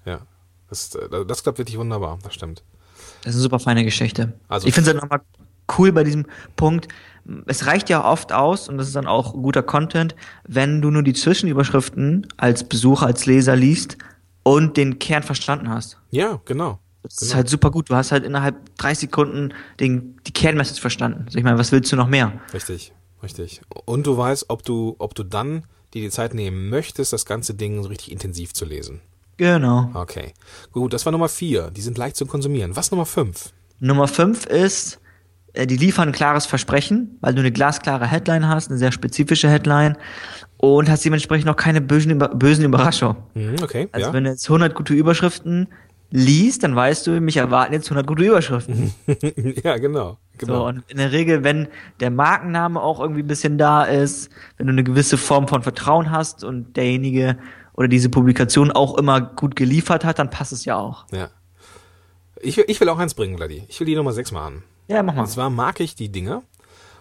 Ja. 0.05 0.21
Das, 0.69 0.95
äh, 0.95 1.25
das 1.25 1.43
klappt 1.43 1.57
wirklich 1.57 1.77
wunderbar, 1.77 2.17
das 2.23 2.33
stimmt. 2.33 2.63
Das 3.23 3.31
ist 3.31 3.35
eine 3.35 3.43
super 3.43 3.59
feine 3.59 3.83
Geschichte. 3.83 4.33
Also 4.47 4.67
ich 4.67 4.73
finde 4.73 4.89
es 4.89 4.93
halt 4.95 5.03
nochmal 5.03 5.21
cool 5.77 5.91
bei 5.91 6.03
diesem 6.03 6.25
Punkt. 6.55 6.87
Es 7.45 7.67
reicht 7.67 7.89
ja 7.89 8.03
oft 8.03 8.33
aus, 8.33 8.67
und 8.67 8.77
das 8.77 8.87
ist 8.87 8.95
dann 8.95 9.05
auch 9.05 9.33
guter 9.33 9.63
Content, 9.63 10.15
wenn 10.47 10.81
du 10.81 10.89
nur 10.89 11.03
die 11.03 11.13
Zwischenüberschriften 11.13 12.27
als 12.37 12.63
Besucher, 12.63 13.05
als 13.05 13.25
Leser 13.25 13.55
liest 13.55 13.97
und 14.43 14.75
den 14.75 14.97
Kern 14.97 15.23
verstanden 15.23 15.69
hast. 15.69 15.97
Ja, 16.09 16.41
genau. 16.45 16.79
Das 17.03 17.17
genau. 17.17 17.29
ist 17.29 17.35
halt 17.35 17.49
super 17.49 17.71
gut. 17.71 17.89
Du 17.89 17.95
hast 17.95 18.11
halt 18.11 18.23
innerhalb 18.23 18.75
drei 18.77 18.93
Sekunden 18.95 19.53
den, 19.79 20.19
die 20.25 20.33
Kernmessage 20.33 20.81
verstanden. 20.81 21.23
Also 21.25 21.37
ich 21.37 21.43
meine, 21.43 21.57
was 21.57 21.71
willst 21.71 21.91
du 21.91 21.95
noch 21.95 22.07
mehr? 22.07 22.33
Richtig, 22.53 22.93
richtig. 23.23 23.61
Und 23.85 24.07
du 24.07 24.17
weißt, 24.17 24.45
ob 24.49 24.63
du, 24.63 24.95
ob 24.99 25.15
du 25.15 25.23
dann 25.23 25.63
dir 25.93 26.01
die 26.01 26.09
Zeit 26.09 26.33
nehmen 26.33 26.69
möchtest, 26.69 27.13
das 27.13 27.25
ganze 27.25 27.53
Ding 27.53 27.83
so 27.83 27.89
richtig 27.89 28.11
intensiv 28.11 28.53
zu 28.53 28.65
lesen. 28.65 29.01
Genau. 29.37 29.89
Okay. 29.93 30.33
Gut, 30.71 30.93
das 30.93 31.05
war 31.05 31.11
Nummer 31.11 31.29
vier. 31.29 31.71
Die 31.71 31.81
sind 31.81 31.97
leicht 31.97 32.15
zu 32.15 32.25
konsumieren. 32.25 32.75
Was 32.75 32.91
Nummer 32.91 33.05
fünf? 33.05 33.51
Nummer 33.79 34.07
fünf 34.07 34.45
ist, 34.45 34.99
äh, 35.53 35.65
die 35.65 35.77
liefern 35.77 36.09
ein 36.09 36.13
klares 36.13 36.45
Versprechen, 36.45 37.17
weil 37.21 37.33
du 37.33 37.39
eine 37.39 37.51
glasklare 37.51 38.05
Headline 38.07 38.47
hast, 38.47 38.69
eine 38.69 38.77
sehr 38.77 38.91
spezifische 38.91 39.49
Headline 39.49 39.97
und 40.57 40.89
hast 40.89 41.03
dementsprechend 41.03 41.47
noch 41.47 41.55
keine 41.55 41.81
bösen, 41.81 42.17
bösen 42.35 42.65
Überraschungen. 42.65 43.17
Mhm, 43.33 43.55
okay. 43.63 43.89
Also 43.91 44.07
ja. 44.07 44.13
wenn 44.13 44.23
du 44.23 44.29
jetzt 44.29 44.45
100 44.45 44.75
gute 44.75 44.93
Überschriften 44.93 45.67
liest, 46.11 46.63
dann 46.63 46.75
weißt 46.75 47.07
du, 47.07 47.19
mich 47.21 47.37
erwarten 47.37 47.73
jetzt 47.73 47.87
100 47.87 48.05
gute 48.05 48.23
Überschriften. 48.23 48.93
ja, 49.63 49.77
genau. 49.77 50.17
genau. 50.37 50.55
So, 50.55 50.65
und 50.67 50.83
in 50.89 50.97
der 50.97 51.11
Regel, 51.11 51.43
wenn 51.43 51.67
der 51.99 52.11
Markenname 52.11 52.81
auch 52.81 52.99
irgendwie 52.99 53.23
ein 53.23 53.27
bisschen 53.27 53.57
da 53.57 53.83
ist, 53.83 54.29
wenn 54.57 54.67
du 54.67 54.73
eine 54.73 54.83
gewisse 54.83 55.17
Form 55.17 55.47
von 55.47 55.63
Vertrauen 55.63 56.11
hast 56.11 56.43
und 56.43 56.75
derjenige 56.75 57.37
oder 57.73 57.87
diese 57.87 58.09
Publikation 58.09 58.71
auch 58.71 58.97
immer 58.97 59.21
gut 59.21 59.55
geliefert 59.55 60.03
hat, 60.03 60.19
dann 60.19 60.29
passt 60.29 60.51
es 60.51 60.65
ja 60.65 60.77
auch. 60.77 61.05
Ja. 61.11 61.29
Ich 62.41 62.57
will, 62.57 62.65
ich 62.67 62.79
will 62.81 62.89
auch 62.89 62.99
eins 62.99 63.13
bringen, 63.13 63.37
Vladi. 63.37 63.63
Ich 63.69 63.79
will 63.79 63.87
die 63.87 63.95
Nummer 63.95 64.11
6 64.11 64.31
machen. 64.31 64.63
Ja, 64.87 65.01
mach 65.03 65.15
mal. 65.15 65.21
Und 65.21 65.27
zwar 65.27 65.49
mag 65.49 65.79
ich 65.79 65.95
die 65.95 66.09
Dinger, 66.09 66.43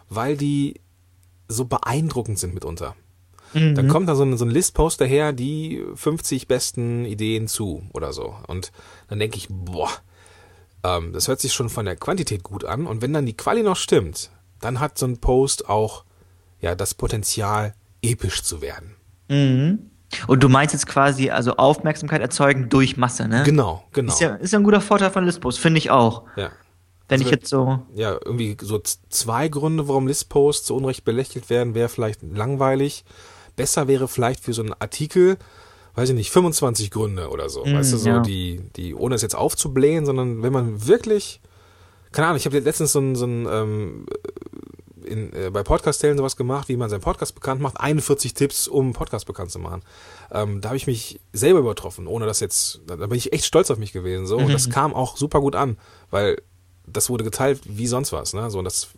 weil 0.09 0.37
die 0.37 0.81
so 1.49 1.64
beeindruckend 1.64 2.38
sind 2.38 2.55
mitunter. 2.55 2.95
Mhm. 3.52 3.75
Dann 3.75 3.88
kommt 3.88 4.09
da 4.09 4.14
so 4.14 4.23
ein, 4.23 4.37
so 4.37 4.45
ein 4.45 4.50
Listpost 4.50 5.00
daher, 5.00 5.33
die 5.33 5.85
50 5.95 6.47
besten 6.47 7.04
Ideen 7.04 7.49
zu 7.49 7.83
oder 7.92 8.12
so. 8.12 8.37
Und 8.47 8.73
dann 9.09 9.19
denke 9.19 9.37
ich, 9.37 9.49
boah, 9.50 9.90
ähm, 10.85 11.12
das 11.12 11.28
hört 11.28 11.40
sich 11.40 11.52
schon 11.52 11.69
von 11.69 11.85
der 11.85 11.97
Quantität 11.97 12.42
gut 12.42 12.64
an. 12.64 12.87
Und 12.87 13.02
wenn 13.02 13.12
dann 13.12 13.26
die 13.26 13.37
Quali 13.37 13.62
noch 13.62 13.76
stimmt, 13.76 14.30
dann 14.61 14.80
hat 14.80 14.99
so 14.99 15.07
ein 15.07 15.19
Post 15.19 15.69
auch 15.69 16.04
ja 16.61 16.75
das 16.75 16.95
Potenzial, 16.95 17.75
episch 18.02 18.42
zu 18.42 18.61
werden. 18.62 18.97
Mhm. 19.28 19.90
Und 20.26 20.42
du 20.42 20.49
meinst 20.49 20.75
jetzt 20.75 20.87
quasi 20.87 21.30
also 21.30 21.57
Aufmerksamkeit 21.57 22.21
erzeugen 22.21 22.69
durch 22.69 22.97
Masse, 22.97 23.28
ne? 23.28 23.42
Genau, 23.45 23.85
genau. 23.92 24.12
Ist 24.12 24.21
ja, 24.21 24.35
ist 24.35 24.52
ja 24.52 24.59
ein 24.59 24.64
guter 24.64 24.80
Vorteil 24.80 25.11
von 25.11 25.25
Listposts, 25.25 25.61
finde 25.61 25.78
ich 25.78 25.90
auch. 25.90 26.25
Ja. 26.37 26.50
Wenn 27.09 27.21
Also, 27.21 27.25
ich 27.25 27.30
jetzt 27.30 27.49
so. 27.49 27.80
Ja, 27.95 28.12
irgendwie 28.12 28.57
so 28.61 28.80
zwei 29.09 29.49
Gründe, 29.49 29.88
warum 29.88 30.07
Listposts 30.07 30.66
zu 30.66 30.76
Unrecht 30.76 31.04
belächelt 31.04 31.50
werden, 31.50 31.75
wäre 31.75 31.88
vielleicht 31.88 32.23
langweilig. 32.23 33.04
Besser 33.61 33.88
wäre 33.88 34.09
vielleicht 34.09 34.43
für 34.43 34.55
so 34.55 34.62
einen 34.62 34.75
Artikel, 34.79 35.37
weiß 35.95 36.09
ich 36.09 36.14
nicht, 36.14 36.31
25 36.31 36.90
Gründe 36.90 37.29
oder 37.29 37.50
so. 37.50 37.62
Mm, 37.62 37.75
weißt 37.75 37.93
du, 37.93 37.99
so 37.99 38.09
ja. 38.09 38.21
die, 38.21 38.62
die, 38.75 38.95
ohne 38.95 39.14
es 39.14 39.21
jetzt 39.21 39.37
aufzublähen, 39.37 40.07
sondern 40.07 40.43
wenn 40.43 40.52
man 40.52 40.87
wirklich, 40.87 41.43
keine 42.11 42.29
Ahnung, 42.29 42.38
ich 42.38 42.47
habe 42.47 42.59
letztens 42.59 42.93
so 42.93 43.00
ein, 43.00 43.17
so 43.17 43.26
ein 43.26 43.47
ähm, 43.50 44.07
in, 45.05 45.31
äh, 45.35 45.50
bei 45.50 45.62
Podcast-Tellen 45.62 46.17
sowas 46.17 46.37
gemacht, 46.37 46.71
wie 46.71 46.76
man 46.79 46.88
seinen 46.88 47.02
Podcast 47.02 47.35
bekannt 47.35 47.61
macht, 47.61 47.79
41 47.79 48.33
Tipps, 48.33 48.67
um 48.67 48.87
einen 48.87 48.93
Podcast 48.95 49.26
bekannt 49.26 49.50
zu 49.50 49.59
machen. 49.59 49.83
Ähm, 50.31 50.62
da 50.62 50.71
habe 50.71 50.79
ich 50.79 50.87
mich 50.87 51.21
selber 51.35 51.59
übertroffen, 51.59 52.07
ohne 52.07 52.25
das 52.25 52.40
jetzt, 52.40 52.81
da, 52.87 52.97
da 52.97 53.09
bin 53.09 53.19
ich 53.19 53.35
echt 53.35 53.45
stolz 53.45 53.71
auf 53.71 53.76
mich 53.76 53.93
gewesen. 53.93 54.26
So. 54.26 54.38
Und 54.38 54.55
das 54.55 54.71
kam 54.71 54.95
auch 54.95 55.19
super 55.19 55.40
gut 55.43 55.55
an, 55.55 55.76
weil 56.11 56.40
das 56.87 57.11
wurde 57.11 57.25
geteilt 57.25 57.61
wie 57.64 57.87
sonst 57.87 58.12
was. 58.12 58.33
Ne? 58.33 58.50
So, 58.50 58.59
und 58.59 58.64
das, 58.64 58.88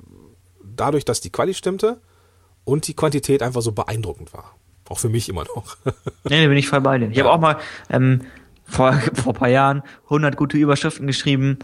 dadurch, 0.62 1.04
dass 1.04 1.20
die 1.20 1.30
Quali 1.30 1.52
stimmte 1.52 2.00
und 2.64 2.86
die 2.86 2.94
Quantität 2.94 3.42
einfach 3.42 3.62
so 3.62 3.72
beeindruckend 3.72 4.32
war. 4.34 4.54
Auch 4.88 4.98
für 4.98 5.08
mich 5.08 5.28
immer 5.28 5.44
noch. 5.44 5.76
Nee, 6.28 6.42
da 6.42 6.48
bin 6.48 6.56
ich 6.56 6.68
voll 6.68 6.80
bei 6.80 6.98
dir. 6.98 7.10
Ich 7.10 7.18
habe 7.18 7.30
auch 7.32 7.40
mal 7.40 7.56
ähm, 7.90 8.20
vor, 8.64 8.92
vor 9.14 9.32
ein 9.34 9.38
paar 9.38 9.48
Jahren 9.48 9.82
100 10.04 10.36
gute 10.36 10.56
Überschriften 10.56 11.06
geschrieben. 11.06 11.58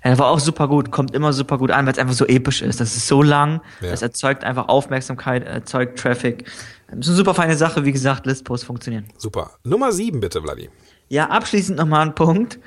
Er 0.00 0.18
war 0.18 0.26
auch 0.28 0.40
super 0.40 0.68
gut, 0.68 0.90
kommt 0.90 1.14
immer 1.14 1.32
super 1.32 1.58
gut 1.58 1.70
an, 1.70 1.86
weil 1.86 1.92
es 1.92 1.98
einfach 1.98 2.14
so 2.14 2.26
episch 2.26 2.60
ist. 2.60 2.80
Das 2.80 2.96
ist 2.96 3.06
so 3.06 3.22
lang, 3.22 3.60
Ja. 3.80 3.90
das 3.90 4.02
erzeugt 4.02 4.44
einfach 4.44 4.68
Aufmerksamkeit, 4.68 5.44
erzeugt 5.44 5.98
Traffic. 5.98 6.44
Das 6.88 6.98
ist 7.00 7.08
eine 7.08 7.16
super 7.16 7.34
feine 7.34 7.56
Sache, 7.56 7.84
wie 7.84 7.92
gesagt, 7.92 8.26
Listposts 8.26 8.66
funktionieren. 8.66 9.06
super. 9.16 9.52
Nummer 9.64 9.92
sieben 9.92 10.20
bitte, 10.20 10.42
Vladi. 10.42 10.68
Ja, 11.08 11.30
abschließend 11.30 11.78
nochmal 11.78 12.06
ein 12.06 12.14
Punkt. 12.14 12.58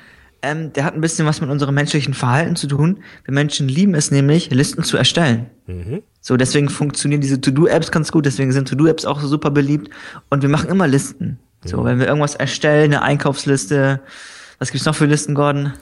Ähm, 0.42 0.72
der 0.72 0.84
hat 0.84 0.94
ein 0.94 1.00
bisschen 1.00 1.26
was 1.26 1.40
mit 1.40 1.50
unserem 1.50 1.74
menschlichen 1.74 2.14
Verhalten 2.14 2.56
zu 2.56 2.66
tun. 2.66 3.02
Wir 3.24 3.34
Menschen 3.34 3.68
lieben 3.68 3.94
es 3.94 4.10
nämlich, 4.10 4.50
Listen 4.50 4.84
zu 4.84 4.96
erstellen. 4.96 5.50
So, 6.20 6.36
deswegen 6.36 6.68
funktionieren 6.68 7.20
diese 7.20 7.40
To-Do-Apps 7.40 7.90
ganz 7.90 8.12
gut, 8.12 8.26
deswegen 8.26 8.52
sind 8.52 8.68
To-Do-Apps 8.68 9.04
auch 9.04 9.20
so 9.20 9.28
super 9.28 9.50
beliebt. 9.50 9.90
Und 10.30 10.42
wir 10.42 10.48
machen 10.48 10.68
immer 10.68 10.86
Listen. 10.86 11.38
So, 11.64 11.84
wenn 11.84 11.98
wir 11.98 12.06
irgendwas 12.06 12.34
erstellen, 12.34 12.92
eine 12.92 13.02
Einkaufsliste. 13.02 14.00
Was 14.58 14.70
gibt's 14.70 14.86
noch 14.86 14.94
für 14.94 15.06
Listen, 15.06 15.34
Gordon? 15.34 15.72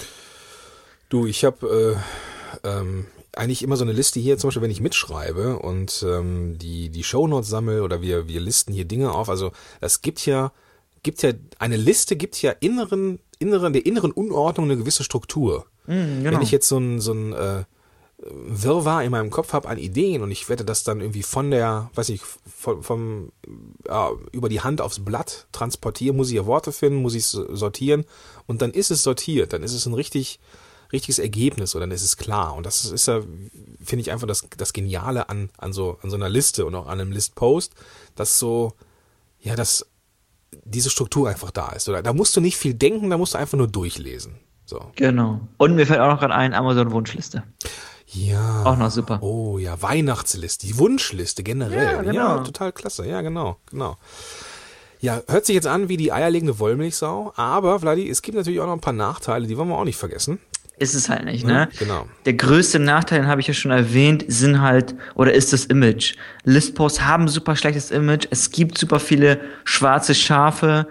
Du, 1.08 1.26
ich 1.26 1.44
habe 1.44 1.98
äh, 2.64 2.68
ähm, 2.68 3.06
eigentlich 3.36 3.62
immer 3.62 3.76
so 3.76 3.84
eine 3.84 3.92
Liste 3.92 4.20
hier, 4.20 4.38
zum 4.38 4.48
Beispiel, 4.48 4.62
wenn 4.62 4.70
ich 4.70 4.80
mitschreibe 4.80 5.58
und 5.58 6.04
ähm, 6.08 6.58
die, 6.58 6.88
die 6.88 7.04
Shownotes 7.04 7.48
sammle 7.48 7.82
oder 7.82 8.00
wir, 8.02 8.28
wir 8.28 8.40
listen 8.40 8.72
hier 8.72 8.84
Dinge 8.84 9.12
auf. 9.12 9.28
Also 9.28 9.52
es 9.80 10.00
gibt 10.00 10.24
ja, 10.26 10.52
gibt 11.02 11.22
ja, 11.22 11.32
eine 11.58 11.76
Liste 11.76 12.16
gibt 12.16 12.40
ja 12.40 12.52
inneren, 12.52 13.18
inneren, 13.38 13.72
der 13.72 13.86
inneren 13.86 14.12
Unordnung 14.12 14.66
eine 14.66 14.76
gewisse 14.76 15.04
Struktur. 15.04 15.66
genau. 16.22 16.36
Wenn 16.36 16.42
ich 16.42 16.50
jetzt 16.50 16.68
so 16.68 16.78
ein, 16.78 17.00
so 17.00 17.12
ein 17.12 17.32
äh, 17.32 17.64
Wirrwarr 18.18 19.04
in 19.04 19.10
meinem 19.10 19.30
Kopf 19.30 19.52
habe 19.52 19.68
an 19.68 19.78
Ideen 19.78 20.22
und 20.22 20.30
ich 20.30 20.48
werde 20.48 20.64
das 20.64 20.84
dann 20.84 21.00
irgendwie 21.00 21.22
von 21.22 21.50
der, 21.50 21.90
weiß 21.94 22.08
ich, 22.10 22.22
vom, 22.22 22.82
vom 22.82 23.32
ja, 23.86 24.12
über 24.32 24.48
die 24.48 24.60
Hand 24.60 24.80
aufs 24.80 25.04
Blatt 25.04 25.46
transportieren, 25.52 26.16
muss 26.16 26.28
ich 26.28 26.36
ja 26.36 26.46
Worte 26.46 26.72
finden, 26.72 27.02
muss 27.02 27.14
ich 27.14 27.24
es 27.24 27.32
sortieren 27.32 28.04
und 28.46 28.62
dann 28.62 28.72
ist 28.72 28.90
es 28.90 29.02
sortiert, 29.02 29.52
dann 29.52 29.62
ist 29.62 29.74
es 29.74 29.86
ein 29.86 29.94
richtig 29.94 30.40
richtiges 30.92 31.18
Ergebnis 31.18 31.74
oder 31.74 31.86
dann 31.86 31.94
ist 31.94 32.02
es 32.02 32.16
klar 32.16 32.54
und 32.54 32.64
das 32.66 32.84
ist 32.84 33.08
ja 33.08 33.20
finde 33.82 34.02
ich 34.02 34.12
einfach 34.12 34.28
das 34.28 34.46
das 34.56 34.72
geniale 34.72 35.28
an 35.28 35.50
an 35.58 35.72
so 35.72 35.98
an 36.02 36.10
so 36.10 36.14
einer 36.14 36.28
Liste 36.28 36.64
und 36.66 36.74
auch 36.76 36.86
an 36.86 37.00
einem 37.00 37.10
Listpost, 37.10 37.72
dass 38.14 38.38
so 38.38 38.74
ja, 39.40 39.56
dass 39.56 39.86
diese 40.64 40.90
Struktur 40.90 41.28
einfach 41.28 41.50
da 41.50 41.70
ist 41.70 41.88
oder 41.88 42.02
da 42.02 42.12
musst 42.12 42.36
du 42.36 42.40
nicht 42.40 42.56
viel 42.56 42.74
denken, 42.74 43.10
da 43.10 43.18
musst 43.18 43.34
du 43.34 43.38
einfach 43.38 43.58
nur 43.58 43.68
durchlesen. 43.68 44.36
So. 44.64 44.80
Genau. 44.96 45.40
Und 45.58 45.74
mir 45.74 45.86
fällt 45.86 46.00
auch 46.00 46.10
noch 46.10 46.20
gerade 46.20 46.34
ein, 46.34 46.54
Amazon-Wunschliste. 46.54 47.42
Ja. 48.06 48.64
Auch 48.64 48.76
noch 48.76 48.90
super. 48.90 49.18
Oh 49.22 49.58
ja, 49.58 49.80
Weihnachtsliste, 49.82 50.66
die 50.66 50.78
Wunschliste 50.78 51.42
generell. 51.42 51.84
Ja, 51.84 51.92
Ja, 51.92 52.02
genau. 52.02 52.38
total 52.44 52.72
klasse. 52.72 53.06
Ja, 53.06 53.20
genau, 53.22 53.56
genau. 53.70 53.96
Ja, 55.00 55.20
hört 55.28 55.44
sich 55.44 55.54
jetzt 55.54 55.66
an 55.66 55.88
wie 55.90 55.98
die 55.98 56.12
eierlegende 56.12 56.58
Wollmilchsau, 56.58 57.34
aber 57.36 57.80
Vladi, 57.80 58.08
es 58.08 58.22
gibt 58.22 58.38
natürlich 58.38 58.60
auch 58.60 58.66
noch 58.66 58.72
ein 58.72 58.80
paar 58.80 58.94
Nachteile, 58.94 59.46
die 59.46 59.58
wollen 59.58 59.68
wir 59.68 59.76
auch 59.76 59.84
nicht 59.84 59.98
vergessen. 59.98 60.38
Ist 60.76 60.94
es 60.94 61.08
halt 61.08 61.24
nicht, 61.24 61.46
ne? 61.46 61.68
Genau. 61.78 62.08
Der 62.24 62.34
größte 62.34 62.80
Nachteil, 62.80 63.20
den 63.20 63.28
habe 63.28 63.40
ich 63.40 63.46
ja 63.46 63.54
schon 63.54 63.70
erwähnt, 63.70 64.24
sind 64.26 64.60
halt, 64.60 64.96
oder 65.14 65.32
ist 65.32 65.52
das 65.52 65.66
Image. 65.66 66.16
Listposts 66.42 67.02
haben 67.02 67.28
super 67.28 67.54
schlechtes 67.54 67.92
Image. 67.92 68.26
Es 68.30 68.50
gibt 68.50 68.76
super 68.76 68.98
viele 68.98 69.40
schwarze 69.62 70.16
Schafe. 70.16 70.88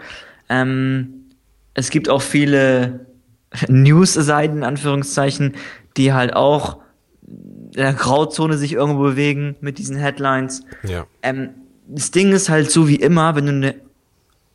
Ähm, 0.47 1.25
es 1.73 1.89
gibt 1.89 2.07
auch 2.07 2.21
viele 2.21 3.07
News-Seiten, 3.67 4.57
in 4.57 4.63
Anführungszeichen, 4.63 5.55
die 5.97 6.13
halt 6.13 6.33
auch 6.33 6.77
in 7.21 7.71
der 7.71 7.93
Grauzone 7.93 8.57
sich 8.57 8.73
irgendwo 8.73 9.01
bewegen 9.01 9.55
mit 9.59 9.79
diesen 9.79 9.97
Headlines. 9.97 10.63
Ja. 10.83 11.07
Ähm, 11.21 11.49
das 11.87 12.11
Ding 12.11 12.31
ist 12.31 12.49
halt 12.49 12.71
so 12.71 12.87
wie 12.87 12.95
immer, 12.95 13.35
wenn 13.35 13.45
du 13.45 13.51
eine 13.51 13.75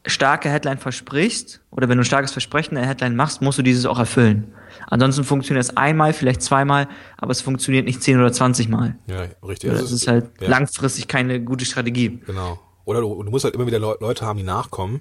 starke 0.07 0.49
Headline 0.49 0.79
versprichst 0.79 1.61
oder 1.71 1.89
wenn 1.89 1.99
du 1.99 2.03
ein 2.03 2.07
starkes 2.07 2.33
Versprechen 2.33 2.77
in 2.77 2.83
der 2.83 2.89
Headline 2.89 3.17
machst, 3.17 3.43
musst 3.43 3.59
du 3.59 3.63
dieses 3.63 3.85
auch 3.85 3.99
erfüllen. 3.99 4.53
Ansonsten 4.87 5.25
funktioniert 5.25 5.65
es 5.65 5.77
einmal, 5.77 6.13
vielleicht 6.13 6.43
zweimal, 6.43 6.89
aber 7.17 7.33
es 7.33 7.41
funktioniert 7.41 7.85
nicht 7.85 8.03
zehn 8.03 8.19
oder 8.19 8.33
zwanzig 8.33 8.69
Mal. 8.69 8.97
Ja, 9.07 9.27
richtig. 9.47 9.71
Das 9.71 9.81
Also 9.81 9.95
es 9.95 10.03
ist 10.03 10.09
halt 10.09 10.31
ja, 10.41 10.49
langfristig 10.49 11.09
keine 11.09 11.41
gute 11.43 11.65
Strategie. 11.65 12.21
Genau. 12.27 12.59
Oder 12.85 13.01
du, 13.01 13.23
du 13.23 13.31
musst 13.31 13.45
halt 13.45 13.55
immer 13.55 13.67
wieder 13.67 13.79
Leu- 13.79 13.97
Leute 14.01 14.25
haben, 14.25 14.39
die 14.39 14.45
nachkommen. 14.45 15.01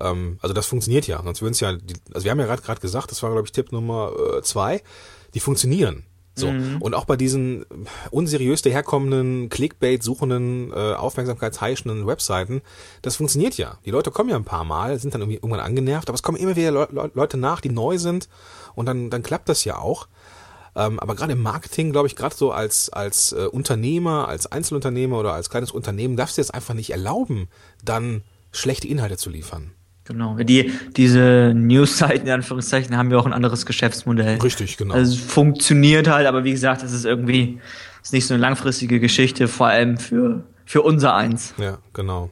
Ähm, 0.00 0.38
also 0.40 0.54
das 0.54 0.66
funktioniert 0.66 1.06
ja. 1.06 1.22
Sonst 1.22 1.42
würden 1.42 1.52
es 1.52 1.60
ja, 1.60 1.72
die, 1.74 1.94
also 2.14 2.24
wir 2.24 2.30
haben 2.30 2.40
ja 2.40 2.46
gerade 2.46 2.62
gerade 2.62 2.80
gesagt, 2.80 3.10
das 3.10 3.22
war 3.22 3.30
glaube 3.30 3.46
ich 3.46 3.52
Tipp 3.52 3.70
Nummer 3.72 4.12
äh, 4.38 4.42
zwei, 4.42 4.82
die 5.34 5.40
funktionieren. 5.40 6.04
So. 6.34 6.50
Mhm. 6.50 6.80
Und 6.80 6.94
auch 6.94 7.04
bei 7.04 7.16
diesen 7.16 7.66
unseriös 8.10 8.62
daherkommenden, 8.62 9.50
Clickbait 9.50 10.02
suchenden, 10.02 10.72
äh, 10.72 10.94
aufmerksamkeitsheischenden 10.94 12.06
Webseiten, 12.06 12.62
das 13.02 13.16
funktioniert 13.16 13.56
ja. 13.58 13.78
Die 13.84 13.90
Leute 13.90 14.10
kommen 14.10 14.30
ja 14.30 14.36
ein 14.36 14.44
paar 14.44 14.64
Mal, 14.64 14.98
sind 14.98 15.14
dann 15.14 15.20
irgendwie 15.20 15.36
irgendwann 15.36 15.60
angenervt, 15.60 16.08
aber 16.08 16.14
es 16.14 16.22
kommen 16.22 16.38
immer 16.38 16.56
wieder 16.56 16.70
Le 16.70 16.88
Le 16.90 17.10
Leute 17.14 17.36
nach, 17.36 17.60
die 17.60 17.68
neu 17.68 17.98
sind 17.98 18.28
und 18.74 18.86
dann, 18.86 19.10
dann 19.10 19.22
klappt 19.22 19.48
das 19.48 19.64
ja 19.64 19.78
auch. 19.78 20.08
Ähm, 20.74 20.98
aber 21.00 21.14
gerade 21.14 21.32
im 21.32 21.42
Marketing, 21.42 21.92
glaube 21.92 22.06
ich, 22.06 22.16
gerade 22.16 22.34
so 22.34 22.50
als, 22.50 22.88
als 22.88 23.32
äh, 23.32 23.46
Unternehmer, 23.46 24.28
als 24.28 24.50
Einzelunternehmer 24.50 25.18
oder 25.18 25.34
als 25.34 25.50
kleines 25.50 25.70
Unternehmen 25.70 26.16
darfst 26.16 26.38
du 26.38 26.40
jetzt 26.40 26.54
einfach 26.54 26.72
nicht 26.72 26.90
erlauben, 26.90 27.48
dann 27.84 28.22
schlechte 28.52 28.88
Inhalte 28.88 29.18
zu 29.18 29.28
liefern. 29.28 29.72
Genau. 30.04 30.36
Die, 30.36 30.72
diese 30.96 31.52
News-Seiten, 31.54 32.26
in 32.26 32.32
Anführungszeichen, 32.32 32.96
haben 32.96 33.10
ja 33.10 33.18
auch 33.18 33.26
ein 33.26 33.32
anderes 33.32 33.66
Geschäftsmodell. 33.66 34.38
Richtig, 34.40 34.76
genau. 34.76 34.94
Also 34.94 35.14
es 35.14 35.20
funktioniert 35.20 36.08
halt, 36.08 36.26
aber 36.26 36.44
wie 36.44 36.50
gesagt, 36.50 36.82
es 36.82 36.92
ist 36.92 37.04
irgendwie, 37.04 37.60
ist 38.02 38.12
nicht 38.12 38.26
so 38.26 38.34
eine 38.34 38.40
langfristige 38.40 38.98
Geschichte, 38.98 39.46
vor 39.46 39.68
allem 39.68 39.98
für, 39.98 40.42
für 40.64 40.82
unser 40.82 41.14
Eins. 41.14 41.54
Ja, 41.58 41.78
genau. 41.92 42.30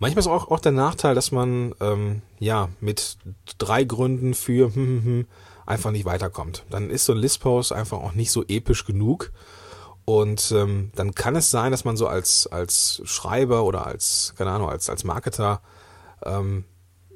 Manchmal 0.00 0.20
ist 0.20 0.26
auch, 0.28 0.50
auch 0.50 0.60
der 0.60 0.72
Nachteil, 0.72 1.14
dass 1.14 1.32
man 1.32 1.74
ähm, 1.80 2.22
ja 2.38 2.68
mit 2.80 3.18
drei 3.58 3.84
Gründen 3.84 4.34
für 4.34 4.66
hm, 4.74 4.74
hm, 4.74 5.04
hm, 5.04 5.26
einfach 5.66 5.90
nicht 5.92 6.04
weiterkommt. 6.04 6.64
Dann 6.70 6.90
ist 6.90 7.04
so 7.04 7.12
ein 7.12 7.18
Listpost 7.18 7.72
einfach 7.72 7.98
auch 7.98 8.14
nicht 8.14 8.32
so 8.32 8.44
episch 8.46 8.84
genug. 8.84 9.32
Und 10.04 10.52
ähm, 10.52 10.90
dann 10.94 11.14
kann 11.14 11.36
es 11.36 11.50
sein, 11.50 11.70
dass 11.70 11.84
man 11.84 11.98
so 11.98 12.06
als, 12.08 12.46
als 12.46 13.02
Schreiber 13.04 13.64
oder 13.64 13.86
als, 13.86 14.32
keine 14.38 14.50
Ahnung, 14.50 14.70
als, 14.70 14.88
als 14.88 15.04
Marketer 15.04 15.60
ähm, 16.24 16.64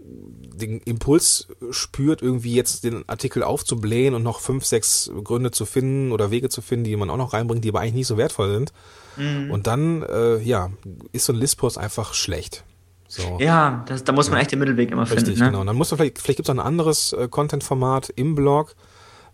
den 0.05 0.81
Impuls 0.81 1.49
spürt, 1.71 2.23
irgendwie 2.23 2.55
jetzt 2.55 2.85
den 2.85 3.09
Artikel 3.09 3.43
aufzublähen 3.43 4.15
und 4.15 4.23
noch 4.23 4.41
fünf, 4.41 4.65
sechs 4.65 5.11
Gründe 5.25 5.51
zu 5.51 5.65
finden 5.65 6.13
oder 6.13 6.31
Wege 6.31 6.49
zu 6.49 6.63
finden, 6.63 6.85
die 6.85 6.97
man 6.97 7.11
auch 7.11 7.17
noch 7.17 7.33
reinbringt, 7.33 7.65
die 7.65 7.69
aber 7.69 7.81
eigentlich 7.81 7.95
nicht 7.95 8.07
so 8.07 8.17
wertvoll 8.17 8.53
sind. 8.53 8.73
Mhm. 9.17 9.51
Und 9.51 9.67
dann, 9.67 10.03
äh, 10.03 10.39
ja, 10.39 10.71
ist 11.13 11.27
so 11.27 11.33
ein 11.33 11.39
Listpost 11.39 11.79
einfach 11.79 12.15
schlecht. 12.15 12.65
So. 13.09 13.39
Ja, 13.41 13.85
das, 13.89 14.05
da 14.05 14.13
muss 14.13 14.31
man 14.31 14.41
echt 14.41 14.53
den 14.53 14.59
Mittelweg 14.59 14.91
immer 14.91 15.03
Richtig, 15.03 15.19
finden. 15.19 15.31
Richtig, 15.31 15.45
ne? 15.45 15.51
genau. 15.53 15.65
Dann 15.65 15.77
muss 15.77 15.91
man 15.91 15.99
vielleicht, 15.99 16.19
vielleicht 16.19 16.39
gibt 16.39 16.49
es 16.49 16.55
ein 16.55 16.61
anderes 16.61 17.13
äh, 17.13 17.29
Content-Format 17.29 18.11
im 18.11 18.35
Blog. 18.35 18.75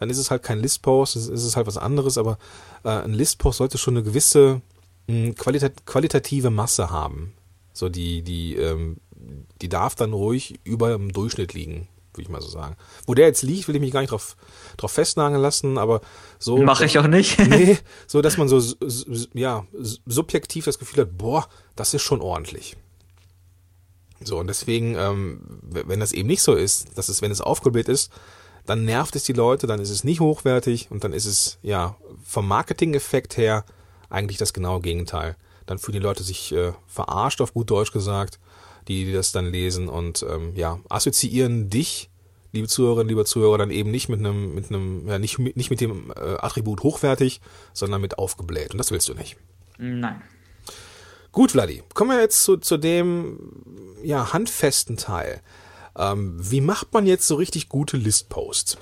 Dann 0.00 0.10
ist 0.10 0.18
es 0.18 0.30
halt 0.30 0.42
kein 0.42 0.60
Listpost, 0.60 1.16
ist, 1.16 1.28
ist 1.28 1.44
es 1.44 1.56
halt 1.56 1.66
was 1.66 1.76
anderes, 1.76 2.18
aber 2.18 2.38
äh, 2.84 2.88
ein 2.88 3.14
Listpost 3.14 3.58
sollte 3.58 3.78
schon 3.78 3.94
eine 3.94 4.02
gewisse 4.02 4.62
mh, 5.06 5.26
hm, 5.26 5.34
qualitat 5.36 5.86
qualitative 5.86 6.50
Masse 6.50 6.90
haben. 6.90 7.34
So 7.72 7.88
die, 7.88 8.22
die 8.22 8.56
ähm, 8.56 8.96
die 9.60 9.68
darf 9.68 9.94
dann 9.94 10.12
ruhig 10.12 10.60
über 10.64 10.90
dem 10.90 11.12
Durchschnitt 11.12 11.54
liegen, 11.54 11.88
würde 12.12 12.22
ich 12.22 12.28
mal 12.28 12.40
so 12.40 12.48
sagen. 12.48 12.76
Wo 13.06 13.14
der 13.14 13.26
jetzt 13.26 13.42
liegt, 13.42 13.68
will 13.68 13.76
ich 13.76 13.80
mich 13.80 13.92
gar 13.92 14.00
nicht 14.00 14.10
drauf, 14.10 14.36
drauf 14.76 14.92
festnageln 14.92 15.40
lassen, 15.40 15.78
aber 15.78 16.00
so. 16.38 16.58
Mache 16.58 16.84
ich 16.84 16.98
auch 16.98 17.06
nicht. 17.06 17.38
nee, 17.48 17.78
so 18.06 18.22
dass 18.22 18.36
man 18.36 18.48
so, 18.48 18.60
ja, 19.34 19.66
subjektiv 20.06 20.64
das 20.64 20.78
Gefühl 20.78 21.02
hat, 21.02 21.18
boah, 21.18 21.48
das 21.76 21.94
ist 21.94 22.02
schon 22.02 22.20
ordentlich. 22.20 22.76
So, 24.20 24.38
und 24.38 24.48
deswegen, 24.48 24.96
ähm, 24.96 25.40
wenn 25.62 26.00
das 26.00 26.12
eben 26.12 26.28
nicht 26.28 26.42
so 26.42 26.54
ist, 26.54 26.98
dass 26.98 27.08
es, 27.08 27.22
wenn 27.22 27.30
es 27.30 27.40
aufgebläht 27.40 27.88
ist, 27.88 28.10
dann 28.66 28.84
nervt 28.84 29.16
es 29.16 29.24
die 29.24 29.32
Leute, 29.32 29.66
dann 29.66 29.80
ist 29.80 29.90
es 29.90 30.04
nicht 30.04 30.20
hochwertig 30.20 30.90
und 30.90 31.04
dann 31.04 31.12
ist 31.12 31.24
es, 31.24 31.58
ja, 31.62 31.96
vom 32.24 32.46
Marketing-Effekt 32.46 33.36
her 33.36 33.64
eigentlich 34.10 34.38
das 34.38 34.52
genaue 34.52 34.80
Gegenteil. 34.80 35.36
Dann 35.66 35.78
fühlen 35.78 35.94
die 35.94 36.04
Leute 36.04 36.22
sich 36.22 36.52
äh, 36.52 36.72
verarscht, 36.86 37.40
auf 37.40 37.54
gut 37.54 37.70
Deutsch 37.70 37.92
gesagt, 37.92 38.38
die, 38.88 39.04
die 39.04 39.12
das 39.12 39.32
dann 39.32 39.50
lesen 39.50 39.88
und 39.88 40.24
ähm, 40.28 40.52
ja, 40.56 40.80
assoziieren 40.88 41.70
dich, 41.70 42.10
liebe 42.52 42.68
Zuhörerinnen, 42.68 43.08
liebe 43.08 43.24
Zuhörer, 43.24 43.58
dann 43.58 43.70
eben 43.70 43.90
nicht 43.90 44.08
mit 44.08 44.20
einem, 44.20 44.54
mit 44.54 44.70
einem, 44.70 45.06
ja, 45.06 45.18
nicht, 45.18 45.38
nicht 45.38 45.70
mit 45.70 45.80
dem 45.80 46.10
äh, 46.10 46.36
Attribut 46.38 46.82
hochwertig, 46.82 47.40
sondern 47.72 48.00
mit 48.00 48.18
aufgebläht. 48.18 48.72
Und 48.72 48.78
das 48.78 48.90
willst 48.90 49.08
du 49.08 49.14
nicht. 49.14 49.36
Nein. 49.78 50.22
Gut, 51.30 51.52
Vladi, 51.52 51.82
kommen 51.94 52.10
wir 52.10 52.20
jetzt 52.20 52.42
zu, 52.42 52.56
zu 52.56 52.78
dem 52.78 53.38
ja, 54.02 54.32
handfesten 54.32 54.96
Teil. 54.96 55.42
Ähm, 55.96 56.36
wie 56.38 56.60
macht 56.60 56.92
man 56.92 57.06
jetzt 57.06 57.26
so 57.26 57.34
richtig 57.34 57.68
gute 57.68 57.96
Listposts? 57.96 58.78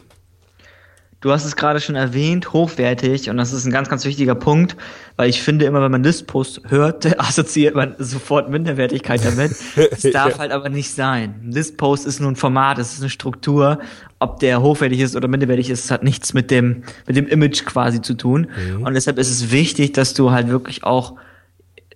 Du 1.22 1.32
hast 1.32 1.46
es 1.46 1.56
gerade 1.56 1.80
schon 1.80 1.96
erwähnt, 1.96 2.52
hochwertig, 2.52 3.30
und 3.30 3.38
das 3.38 3.54
ist 3.54 3.64
ein 3.64 3.72
ganz, 3.72 3.88
ganz 3.88 4.04
wichtiger 4.04 4.34
Punkt, 4.34 4.76
weil 5.16 5.30
ich 5.30 5.42
finde 5.42 5.64
immer, 5.64 5.80
wenn 5.80 5.90
man 5.90 6.02
Listpost 6.02 6.60
hört, 6.68 7.18
assoziiert 7.20 7.74
man 7.74 7.94
sofort 7.98 8.50
Minderwertigkeit 8.50 9.24
damit. 9.24 9.52
Es 9.76 10.02
darf 10.02 10.32
ja. 10.32 10.38
halt 10.38 10.52
aber 10.52 10.68
nicht 10.68 10.90
sein. 10.90 11.34
Listpost 11.50 12.06
ist 12.06 12.20
nur 12.20 12.30
ein 12.30 12.36
Format, 12.36 12.78
es 12.78 12.92
ist 12.92 13.00
eine 13.00 13.10
Struktur. 13.10 13.78
Ob 14.18 14.40
der 14.40 14.60
hochwertig 14.60 15.00
ist 15.00 15.16
oder 15.16 15.26
minderwertig 15.26 15.70
ist, 15.70 15.90
hat 15.90 16.04
nichts 16.04 16.34
mit 16.34 16.50
dem, 16.50 16.82
mit 17.06 17.16
dem 17.16 17.26
Image 17.26 17.64
quasi 17.64 18.02
zu 18.02 18.14
tun. 18.14 18.48
Mhm. 18.76 18.82
Und 18.82 18.94
deshalb 18.94 19.18
ist 19.18 19.30
es 19.30 19.50
wichtig, 19.50 19.92
dass 19.92 20.12
du 20.12 20.32
halt 20.32 20.48
wirklich 20.48 20.84
auch 20.84 21.14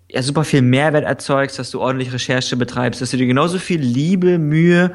ja, 0.09 0.23
super 0.23 0.45
viel 0.45 0.63
Mehrwert 0.63 1.05
erzeugst, 1.05 1.59
dass 1.59 1.71
du 1.71 1.81
ordentlich 1.81 2.13
Recherche 2.13 2.57
betreibst, 2.57 3.01
dass 3.01 3.11
du 3.11 3.17
dir 3.17 3.27
genauso 3.27 3.59
viel 3.59 3.81
Liebe, 3.81 4.39
Mühe 4.39 4.93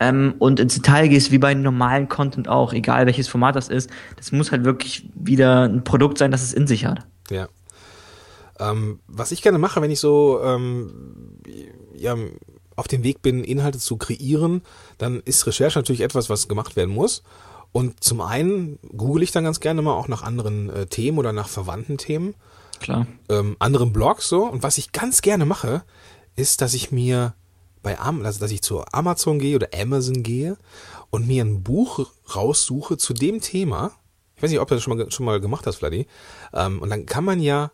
ähm, 0.00 0.34
und 0.38 0.58
ins 0.58 0.74
Detail 0.74 1.08
gehst, 1.08 1.30
wie 1.30 1.38
bei 1.38 1.54
normalen 1.54 2.08
Content 2.08 2.48
auch, 2.48 2.72
egal 2.72 3.06
welches 3.06 3.28
Format 3.28 3.54
das 3.54 3.68
ist. 3.68 3.90
Das 4.16 4.32
muss 4.32 4.50
halt 4.50 4.64
wirklich 4.64 5.08
wieder 5.14 5.64
ein 5.64 5.84
Produkt 5.84 6.18
sein, 6.18 6.30
das 6.30 6.42
es 6.42 6.52
in 6.52 6.66
sich 6.66 6.86
hat. 6.86 7.06
Ja. 7.30 7.48
Ähm, 8.58 9.00
was 9.06 9.30
ich 9.30 9.42
gerne 9.42 9.58
mache, 9.58 9.80
wenn 9.80 9.90
ich 9.90 10.00
so 10.00 10.40
ähm, 10.42 11.38
ja, 11.94 12.16
auf 12.76 12.88
dem 12.88 13.04
Weg 13.04 13.22
bin, 13.22 13.44
Inhalte 13.44 13.78
zu 13.78 13.96
kreieren, 13.96 14.62
dann 14.98 15.20
ist 15.20 15.46
Recherche 15.46 15.78
natürlich 15.78 16.00
etwas, 16.00 16.30
was 16.30 16.48
gemacht 16.48 16.76
werden 16.76 16.94
muss. 16.94 17.22
Und 17.72 18.02
zum 18.02 18.20
einen 18.20 18.78
google 18.96 19.22
ich 19.22 19.30
dann 19.30 19.44
ganz 19.44 19.60
gerne 19.60 19.80
mal 19.82 19.94
auch 19.94 20.08
nach 20.08 20.22
anderen 20.22 20.70
äh, 20.70 20.86
Themen 20.86 21.18
oder 21.18 21.32
nach 21.32 21.48
verwandten 21.48 21.98
Themen. 21.98 22.34
Klar. 22.80 23.06
Ähm, 23.28 23.56
anderen 23.58 23.92
Blogs 23.92 24.28
so. 24.28 24.44
Und 24.44 24.62
was 24.62 24.78
ich 24.78 24.92
ganz 24.92 25.22
gerne 25.22 25.44
mache, 25.44 25.84
ist, 26.36 26.62
dass 26.62 26.74
ich 26.74 26.90
mir 26.90 27.34
bei 27.82 27.98
Am 27.98 28.24
also 28.24 28.40
dass 28.40 28.50
ich 28.50 28.62
zu 28.62 28.84
Amazon 28.92 29.38
gehe 29.38 29.56
oder 29.56 29.68
Amazon 29.74 30.22
gehe 30.22 30.56
und 31.10 31.26
mir 31.26 31.44
ein 31.44 31.62
Buch 31.62 32.10
raussuche 32.34 32.96
zu 32.96 33.14
dem 33.14 33.40
Thema. 33.40 33.92
Ich 34.36 34.42
weiß 34.42 34.50
nicht, 34.50 34.60
ob 34.60 34.68
du 34.68 34.74
das 34.74 34.82
schon 34.82 34.96
mal, 34.96 35.10
schon 35.10 35.26
mal 35.26 35.40
gemacht 35.40 35.66
hast, 35.66 35.76
Vladi. 35.76 36.06
Ähm, 36.52 36.80
und 36.80 36.90
dann 36.90 37.06
kann 37.06 37.24
man 37.24 37.40
ja 37.40 37.72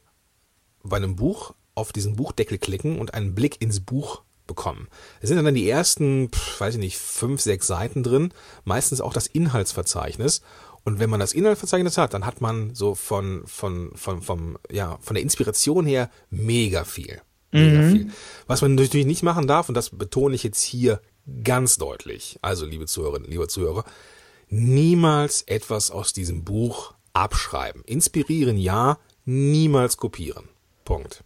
bei 0.83 0.97
einem 0.97 1.17
Buch 1.17 1.55
auf 1.75 1.93
diesen 1.93 2.17
Buchdeckel 2.17 2.59
klicken 2.59 2.99
und 2.99 3.15
einen 3.15 3.35
Blick 3.35 3.61
ins 3.61 3.81
Buch 3.81 4.23
bekommen. 4.47 4.89
Es 5.21 5.29
sind 5.29 5.43
dann 5.43 5.55
die 5.55 5.69
ersten, 5.69 6.31
pf, 6.31 6.61
weiß 6.61 6.75
ich 6.75 6.81
nicht, 6.81 6.99
fünf, 6.99 7.41
sechs 7.41 7.67
Seiten 7.67 8.03
drin, 8.03 8.33
meistens 8.65 9.01
auch 9.01 9.13
das 9.13 9.27
Inhaltsverzeichnis. 9.27 10.43
Und 10.85 11.01
wenn 11.01 11.11
man 11.11 11.21
das 11.21 11.33
Inhaltsverzeichnis 11.33 11.99
hat, 11.99 12.15
dann 12.15 12.27
hat 12.27 12.41
man 12.41 12.75
so 12.75 12.95
von, 12.95 13.43
von, 13.47 13.91
von, 13.97 14.23
vom, 14.23 14.59
ja, 14.71 14.99
von 15.01 15.15
der 15.15 15.23
Inspiration 15.23 15.85
her 15.85 16.11
mega 16.31 16.85
viel. 16.85 17.21
Mega 17.53 17.83
mhm. 17.83 17.93
viel. 17.93 18.11
Was 18.47 18.63
man 18.63 18.75
natürlich 18.75 19.07
nicht 19.07 19.23
machen 19.23 19.47
darf, 19.47 19.69
und 19.69 19.75
das 19.75 19.91
betone 19.91 20.35
ich 20.35 20.43
jetzt 20.43 20.63
hier 20.63 21.01
ganz 21.43 21.79
deutlich, 21.79 22.39
also 22.43 22.67
liebe 22.67 22.87
Zuhörerinnen, 22.87 23.31
liebe 23.31 23.49
Zuhörer, 23.49 23.85
niemals 24.49 25.43
etwas 25.43 25.91
aus 25.91 26.13
diesem 26.13 26.45
Buch 26.45 26.95
abschreiben. 27.13 27.83
Inspirieren 27.85 28.57
ja, 28.57 28.99
niemals 29.25 29.97
kopieren. 29.97 30.49
Punkt. 30.85 31.25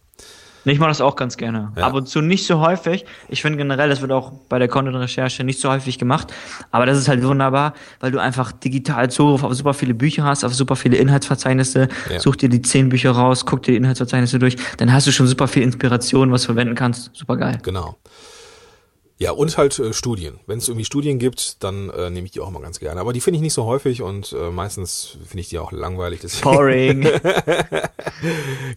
Ich 0.65 0.79
mache 0.79 0.89
das 0.89 1.01
auch 1.01 1.15
ganz 1.15 1.37
gerne. 1.37 1.71
Ja. 1.75 1.87
Ab 1.87 1.93
und 1.93 2.07
zu 2.07 2.21
nicht 2.21 2.45
so 2.45 2.59
häufig. 2.59 3.05
Ich 3.29 3.41
finde 3.41 3.57
generell, 3.57 3.89
das 3.89 4.01
wird 4.01 4.11
auch 4.11 4.31
bei 4.47 4.59
der 4.59 4.67
Content-Recherche 4.67 5.43
nicht 5.43 5.59
so 5.59 5.69
häufig 5.69 5.97
gemacht. 5.97 6.33
Aber 6.69 6.85
das 6.85 6.97
ist 6.97 7.07
halt 7.07 7.23
wunderbar, 7.23 7.73
weil 7.99 8.11
du 8.11 8.19
einfach 8.19 8.51
digital 8.51 9.09
Zugriff 9.09 9.43
auf 9.43 9.53
super 9.53 9.73
viele 9.73 9.93
Bücher 9.93 10.23
hast, 10.23 10.43
auf 10.43 10.53
super 10.53 10.75
viele 10.75 10.97
Inhaltsverzeichnisse. 10.97 11.87
Ja. 12.11 12.19
Such 12.19 12.35
dir 12.35 12.49
die 12.49 12.61
zehn 12.61 12.89
Bücher 12.89 13.11
raus, 13.11 13.45
guck 13.45 13.63
dir 13.63 13.71
die 13.71 13.77
Inhaltsverzeichnisse 13.77 14.39
durch. 14.39 14.55
Dann 14.77 14.93
hast 14.93 15.07
du 15.07 15.11
schon 15.11 15.27
super 15.27 15.47
viel 15.47 15.63
Inspiration, 15.63 16.31
was 16.31 16.41
du 16.41 16.47
verwenden 16.47 16.75
kannst. 16.75 17.09
Super 17.13 17.37
geil. 17.37 17.57
Genau. 17.63 17.97
Ja, 19.21 19.29
und 19.33 19.55
halt 19.55 19.77
äh, 19.77 19.93
Studien. 19.93 20.39
Wenn 20.47 20.57
es 20.57 20.67
irgendwie 20.67 20.83
Studien 20.83 21.19
gibt, 21.19 21.63
dann 21.63 21.91
äh, 21.91 22.09
nehme 22.09 22.25
ich 22.25 22.31
die 22.31 22.39
auch 22.39 22.47
immer 22.47 22.59
ganz 22.59 22.79
gerne. 22.79 22.99
Aber 22.99 23.13
die 23.13 23.21
finde 23.21 23.35
ich 23.35 23.43
nicht 23.43 23.53
so 23.53 23.65
häufig 23.65 24.01
und 24.01 24.33
äh, 24.33 24.49
meistens 24.49 25.15
finde 25.27 25.41
ich 25.41 25.49
die 25.49 25.59
auch 25.59 25.71
langweilig. 25.71 26.21
Deswegen. 26.21 26.41
Boring. 26.41 27.01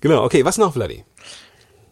genau, 0.03 0.23
okay, 0.23 0.45
was 0.45 0.59
noch, 0.59 0.75
Vladi? 0.75 1.03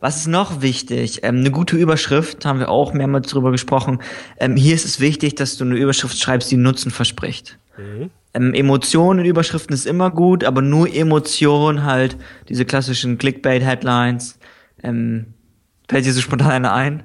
Was 0.03 0.17
ist 0.17 0.27
noch 0.27 0.63
wichtig? 0.63 1.21
Ähm, 1.23 1.37
eine 1.39 1.53
gute 1.53 1.77
Überschrift, 1.77 2.45
haben 2.45 2.59
wir 2.59 2.71
auch 2.71 2.93
mehrmals 2.93 3.29
drüber 3.29 3.53
gesprochen. 3.53 4.03
Ähm, 4.37 4.57
hier 4.57 4.75
ist 4.75 4.85
es 4.85 4.99
wichtig, 4.99 5.37
dass 5.37 5.57
du 5.57 5.65
eine 5.65 5.77
Überschrift 5.77 6.19
schreibst, 6.19 6.51
die 6.51 6.57
Nutzen 6.57 6.91
verspricht. 6.91 7.57
Mhm. 7.79 8.11
Ähm, 8.35 8.53
Emotionen 8.53 9.21
in 9.21 9.27
Überschriften 9.27 9.73
ist 9.73 9.87
immer 9.87 10.11
gut, 10.11 10.43
aber 10.43 10.61
nur 10.61 10.93
Emotionen 10.93 11.85
halt, 11.85 12.17
diese 12.49 12.65
klassischen 12.65 13.17
Clickbait-Headlines. 13.17 14.41
Ähm, 14.83 15.35
fällt 15.89 16.05
dir 16.05 16.13
so 16.13 16.21
spontan 16.21 16.51
eine 16.51 16.73
ein? 16.73 17.05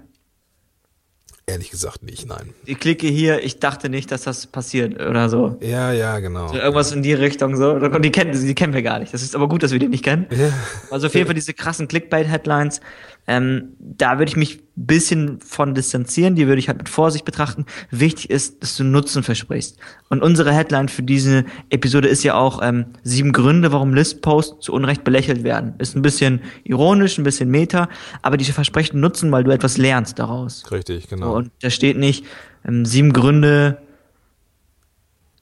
Ehrlich 1.49 1.71
gesagt 1.71 2.03
nicht, 2.03 2.27
nein. 2.27 2.53
Ich 2.65 2.77
klicke 2.77 3.07
hier, 3.07 3.41
ich 3.41 3.60
dachte 3.60 3.88
nicht, 3.88 4.12
dass 4.12 4.23
das 4.23 4.47
passiert 4.47 4.99
oder 4.99 5.29
so. 5.29 5.57
Ja, 5.62 5.93
ja, 5.93 6.19
genau. 6.19 6.49
So 6.49 6.55
irgendwas 6.55 6.91
in 6.91 7.03
die 7.03 7.13
Richtung 7.13 7.55
so. 7.55 7.79
Die 7.79 8.12
kennen, 8.12 8.33
die 8.45 8.53
kennen 8.53 8.73
wir 8.73 8.81
gar 8.81 8.99
nicht. 8.99 9.13
Das 9.13 9.21
ist 9.21 9.33
aber 9.33 9.47
gut, 9.47 9.63
dass 9.63 9.71
wir 9.71 9.79
die 9.79 9.88
nicht 9.88 10.03
kennen. 10.03 10.27
Ja. 10.29 10.51
Also 10.91 11.07
auf 11.07 11.13
jeden 11.15 11.25
Fall 11.27 11.36
diese 11.36 11.53
krassen 11.53 11.88
Clickbait-Headlines. 11.88 12.81
Ähm, 13.28 13.74
da 13.80 14.18
würde 14.18 14.30
ich 14.30 14.38
mich 14.38 14.62
bisschen 14.78 15.40
von 15.42 15.74
distanzieren, 15.74 16.36
die 16.36 16.48
würde 16.48 16.60
ich 16.60 16.68
halt 16.68 16.78
mit 16.78 16.88
Vorsicht 16.88 17.26
betrachten. 17.26 17.66
Wichtig 17.90 18.30
ist, 18.30 18.62
dass 18.62 18.78
du 18.78 18.84
Nutzen 18.84 19.24
versprichst. 19.24 19.78
Und 20.10 20.22
unsere 20.22 20.54
Headline 20.54 20.88
für 20.88 21.02
diese 21.02 21.46
Episode 21.70 22.08
ist 22.08 22.24
ja 22.24 22.36
auch 22.36 22.62
ähm, 22.62 22.86
sieben 23.04 23.34
Gründe, 23.34 23.72
warum 23.72 23.94
Listposts 23.94 24.63
zu 24.63 24.74
Unrecht 24.74 25.04
belächelt 25.04 25.44
werden. 25.44 25.74
Ist 25.80 25.96
ein 25.96 26.04
bisschen 26.04 26.42
ironisch, 26.63 27.18
ein 27.18 27.24
bisschen 27.24 27.50
meta, 27.50 27.90
aber 28.22 28.38
die 28.38 28.46
versprechen 28.46 29.00
Nutzen, 29.00 29.32
weil 29.32 29.44
du 29.44 29.52
etwas 29.52 29.78
lernst 29.78 30.20
daraus. 30.20 30.72
Richtig, 30.72 31.10
genau. 31.10 31.36
und 31.36 31.52
da 31.62 31.72
steht 31.72 31.98
nicht 31.98 32.24
ähm, 32.63 32.86
sieben 32.86 33.13
Gründe, 33.13 33.82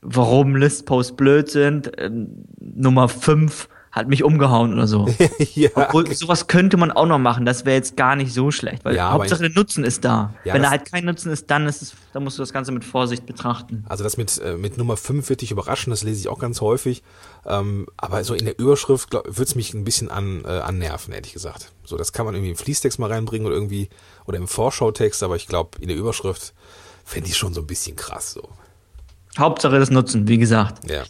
warum 0.02 0.56
Listposts 0.56 1.16
blöd 1.16 1.50
sind. 1.50 1.92
Ähm, 1.98 2.46
Nummer 2.60 3.10
fünf 3.10 3.68
hat 3.96 4.10
mich 4.10 4.26
umgehauen 4.26 4.74
oder 4.74 4.88
so. 4.88 5.08
ja. 5.56 5.70
Obwohl, 5.74 6.14
sowas 6.14 6.48
könnte 6.48 6.76
man 6.76 6.92
auch 6.92 7.06
noch 7.06 7.18
machen. 7.18 7.46
Das 7.46 7.64
wäre 7.64 7.78
jetzt 7.78 7.96
gar 7.96 8.18
nicht 8.18 8.34
so 8.34 8.52
schlecht, 8.52 8.84
weil 8.84 8.94
ja, 8.94 9.12
Hauptsache 9.12 9.40
der 9.40 9.52
Nutzen 9.52 9.86
ist 9.86 10.04
da. 10.04 10.34
Ja, 10.44 10.54
Wenn 10.54 10.64
da 10.64 10.70
halt 10.70 10.92
kein 10.92 11.06
Nutzen 11.06 11.32
ist, 11.32 11.50
dann 11.50 11.66
ist 11.66 11.82
es, 11.82 11.94
dann 12.12 12.26
musst 12.26 12.38
du 12.38 12.42
das 12.42 12.52
Ganze 12.52 12.74
mit 12.74 12.84
Vorsicht 12.84 13.26
betrachten. 13.26 13.86
Also 13.88 14.04
das 14.04 14.18
mit, 14.18 14.38
äh, 14.40 14.58
mit 14.58 14.78
Nummer 14.78 14.98
5 14.98 15.30
wird 15.30 15.40
dich 15.40 15.52
überraschen, 15.52 15.92
das 15.92 16.04
lese 16.04 16.20
ich 16.20 16.28
auch 16.28 16.40
ganz 16.40 16.60
häufig. 16.60 17.04
Ähm, 17.46 17.88
aber 17.96 18.22
so 18.26 18.34
in 18.34 18.44
der 18.44 18.60
Überschrift 18.60 19.14
würde 19.14 19.44
es 19.44 19.56
mich 19.56 19.74
ein 19.74 19.86
bisschen 19.86 20.12
an, 20.12 20.44
äh, 20.44 20.50
annerven, 20.50 21.14
ehrlich 21.14 21.32
gesagt. 21.32 21.72
So, 21.86 21.96
das 21.96 22.12
kann 22.12 22.26
man 22.26 22.36
irgendwie 22.36 22.52
im 22.52 22.58
Fließtext 22.58 23.00
mal 23.00 23.10
reinbringen 23.10 23.48
oder 23.48 23.56
irgendwie, 23.56 23.88
oder 24.26 24.38
im 24.38 24.50
Vorschautext, 24.50 25.24
aber 25.24 25.38
ich 25.38 25.48
glaube, 25.48 25.80
in 25.80 25.88
der 25.88 25.96
Überschrift 25.96 26.54
fände 27.06 27.30
ich 27.30 27.38
schon 27.38 27.54
so 27.54 27.62
ein 27.62 27.68
bisschen 27.68 27.96
krass 27.96 28.34
so. 28.34 28.50
Hauptsache 29.38 29.80
das 29.80 29.90
Nutzen, 29.90 30.28
wie 30.28 30.38
gesagt. 30.38 30.90
Ja. 30.90 31.04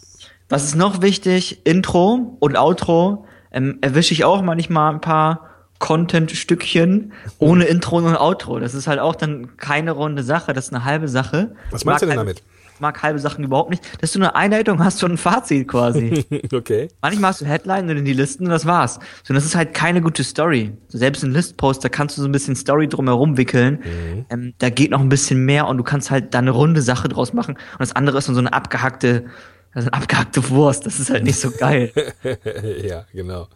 Was 0.48 0.64
ist 0.64 0.76
noch 0.76 1.02
wichtig? 1.02 1.62
Intro 1.64 2.36
und 2.38 2.56
Outro 2.56 3.26
ähm, 3.50 3.78
erwische 3.80 4.14
ich 4.14 4.24
auch 4.24 4.42
manchmal 4.42 4.94
ein 4.94 5.00
paar 5.00 5.50
Content-Stückchen 5.78 7.12
ohne 7.38 7.64
Intro 7.64 7.98
und 7.98 8.16
Outro. 8.16 8.60
Das 8.60 8.74
ist 8.74 8.86
halt 8.86 9.00
auch 9.00 9.16
dann 9.16 9.56
keine 9.56 9.92
runde 9.92 10.22
Sache, 10.22 10.52
das 10.52 10.66
ist 10.66 10.74
eine 10.74 10.84
halbe 10.84 11.08
Sache. 11.08 11.54
Was 11.70 11.84
meinst 11.84 12.02
du 12.02 12.06
denn 12.06 12.16
damit? 12.16 12.42
Ich 12.74 12.80
mag 12.80 13.02
halbe 13.02 13.18
Sachen 13.18 13.42
überhaupt 13.42 13.70
nicht. 13.70 13.82
Das 14.02 14.10
ist 14.10 14.12
so 14.12 14.20
eine 14.20 14.34
Einleitung, 14.34 14.84
hast 14.84 15.02
du 15.02 15.06
ein 15.06 15.16
Fazit 15.16 15.66
quasi. 15.66 16.26
okay. 16.52 16.88
Manchmal 17.00 17.30
hast 17.30 17.40
du 17.40 17.46
Headline 17.46 17.88
und 17.88 17.96
in 17.96 18.04
die 18.04 18.12
Listen 18.12 18.44
und 18.44 18.50
das 18.50 18.66
war's. 18.66 18.98
So, 19.22 19.32
das 19.32 19.46
ist 19.46 19.56
halt 19.56 19.72
keine 19.72 20.02
gute 20.02 20.22
Story. 20.22 20.72
So, 20.88 20.98
selbst 20.98 21.24
in 21.24 21.30
Listpost, 21.30 21.82
da 21.82 21.88
kannst 21.88 22.18
du 22.18 22.22
so 22.22 22.28
ein 22.28 22.32
bisschen 22.32 22.54
Story 22.54 22.86
drumherum 22.86 23.38
wickeln. 23.38 23.80
Mhm. 23.82 24.26
Ähm, 24.28 24.54
da 24.58 24.68
geht 24.68 24.90
noch 24.90 25.00
ein 25.00 25.08
bisschen 25.08 25.46
mehr 25.46 25.66
und 25.68 25.78
du 25.78 25.84
kannst 25.84 26.10
halt 26.10 26.34
da 26.34 26.38
eine 26.38 26.50
runde 26.50 26.82
Sache 26.82 27.08
draus 27.08 27.32
machen. 27.32 27.54
Und 27.54 27.80
das 27.80 27.96
andere 27.96 28.18
ist 28.18 28.28
dann 28.28 28.34
so 28.34 28.42
eine 28.42 28.52
abgehackte 28.52 29.24
das 29.76 29.84
ist 29.84 29.92
eine 29.92 30.02
abgehackte 30.02 30.48
Wurst, 30.48 30.86
das 30.86 31.00
ist 31.00 31.10
halt 31.10 31.22
nicht 31.22 31.38
so 31.38 31.50
geil. 31.50 31.92
ja, 32.82 33.04
genau. 33.12 33.46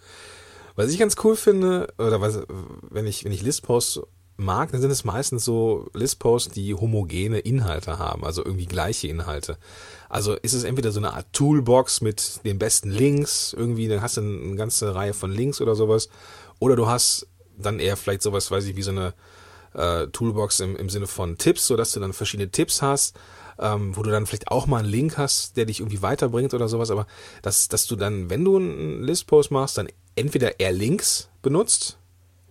Was 0.77 0.93
ich 0.93 0.99
ganz 0.99 1.17
cool 1.25 1.35
finde, 1.35 1.95
oder 1.97 2.21
was, 2.21 2.41
wenn 2.91 3.07
ich, 3.07 3.25
wenn 3.25 3.33
ich 3.33 3.41
Listposts 3.41 4.03
mag, 4.37 4.71
dann 4.71 4.83
sind 4.83 4.91
es 4.91 5.03
meistens 5.03 5.47
so 5.47 5.89
Listposts, 5.95 6.53
die 6.53 6.75
homogene 6.75 7.39
Inhalte 7.39 7.99
haben, 7.99 8.23
also 8.23 8.45
irgendwie 8.45 8.67
gleiche 8.67 9.09
Inhalte. 9.09 9.57
Also 10.11 10.35
ist 10.35 10.53
es 10.53 10.65
entweder 10.65 10.93
so 10.93 11.01
eine 11.01 11.15
Art 11.15 11.33
Toolbox 11.33 12.03
mit 12.03 12.45
den 12.45 12.59
besten 12.59 12.91
Links, 12.91 13.55
irgendwie, 13.57 13.89
dann 13.89 14.03
hast 14.03 14.19
du 14.19 14.21
eine 14.21 14.57
ganze 14.57 14.95
Reihe 14.95 15.15
von 15.15 15.33
Links 15.33 15.63
oder 15.63 15.75
sowas, 15.75 16.11
oder 16.59 16.77
du 16.77 16.87
hast 16.87 17.29
dann 17.57 17.81
eher 17.81 17.97
vielleicht 17.97 18.21
sowas, 18.21 18.51
weiß 18.51 18.67
ich, 18.67 18.77
wie 18.77 18.83
so 18.83 18.91
eine 18.91 19.15
äh, 19.73 20.07
Toolbox 20.09 20.61
im, 20.61 20.77
im 20.77 20.91
Sinne 20.91 21.07
von 21.07 21.39
Tipps, 21.39 21.67
so 21.67 21.79
dass 21.79 21.93
du 21.93 22.01
dann 22.01 22.13
verschiedene 22.13 22.51
Tipps 22.51 22.83
hast 22.83 23.17
ähm, 23.61 23.97
wo 23.97 24.03
du 24.03 24.11
dann 24.11 24.27
vielleicht 24.27 24.49
auch 24.49 24.67
mal 24.67 24.79
einen 24.79 24.89
Link 24.89 25.19
hast, 25.19 25.57
der 25.57 25.67
dich 25.67 25.81
irgendwie 25.81 26.03
weiterbringt 26.03 26.55
oder 26.55 26.69
sowas, 26.69 26.91
aber 26.91 27.07
dass, 27.43 27.69
dass 27.69 27.87
du 27.87 27.97
dann, 27.97 28.31
wenn 28.31 28.45
du 28.45 28.57
einen 28.57 29.03
Listpost 29.03 29.51
machst, 29.51 29.79
dann 29.79 29.89
entweder 30.17 30.59
eher 30.59 30.73
Links 30.73 31.29
benutzt 31.43 31.99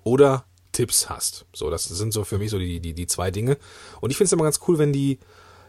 oder 0.03 0.45
Tipps 0.71 1.09
hast. 1.09 1.45
So, 1.53 1.69
das 1.69 1.85
sind 1.85 2.13
so 2.13 2.23
für 2.23 2.37
mich 2.37 2.51
so 2.51 2.59
die, 2.59 2.79
die, 2.79 2.93
die 2.93 3.07
zwei 3.07 3.31
Dinge. 3.31 3.57
Und 4.01 4.11
ich 4.11 4.17
finde 4.17 4.27
es 4.27 4.33
immer 4.33 4.43
ganz 4.43 4.59
cool, 4.67 4.77
wenn 4.77 4.93
die 4.93 5.19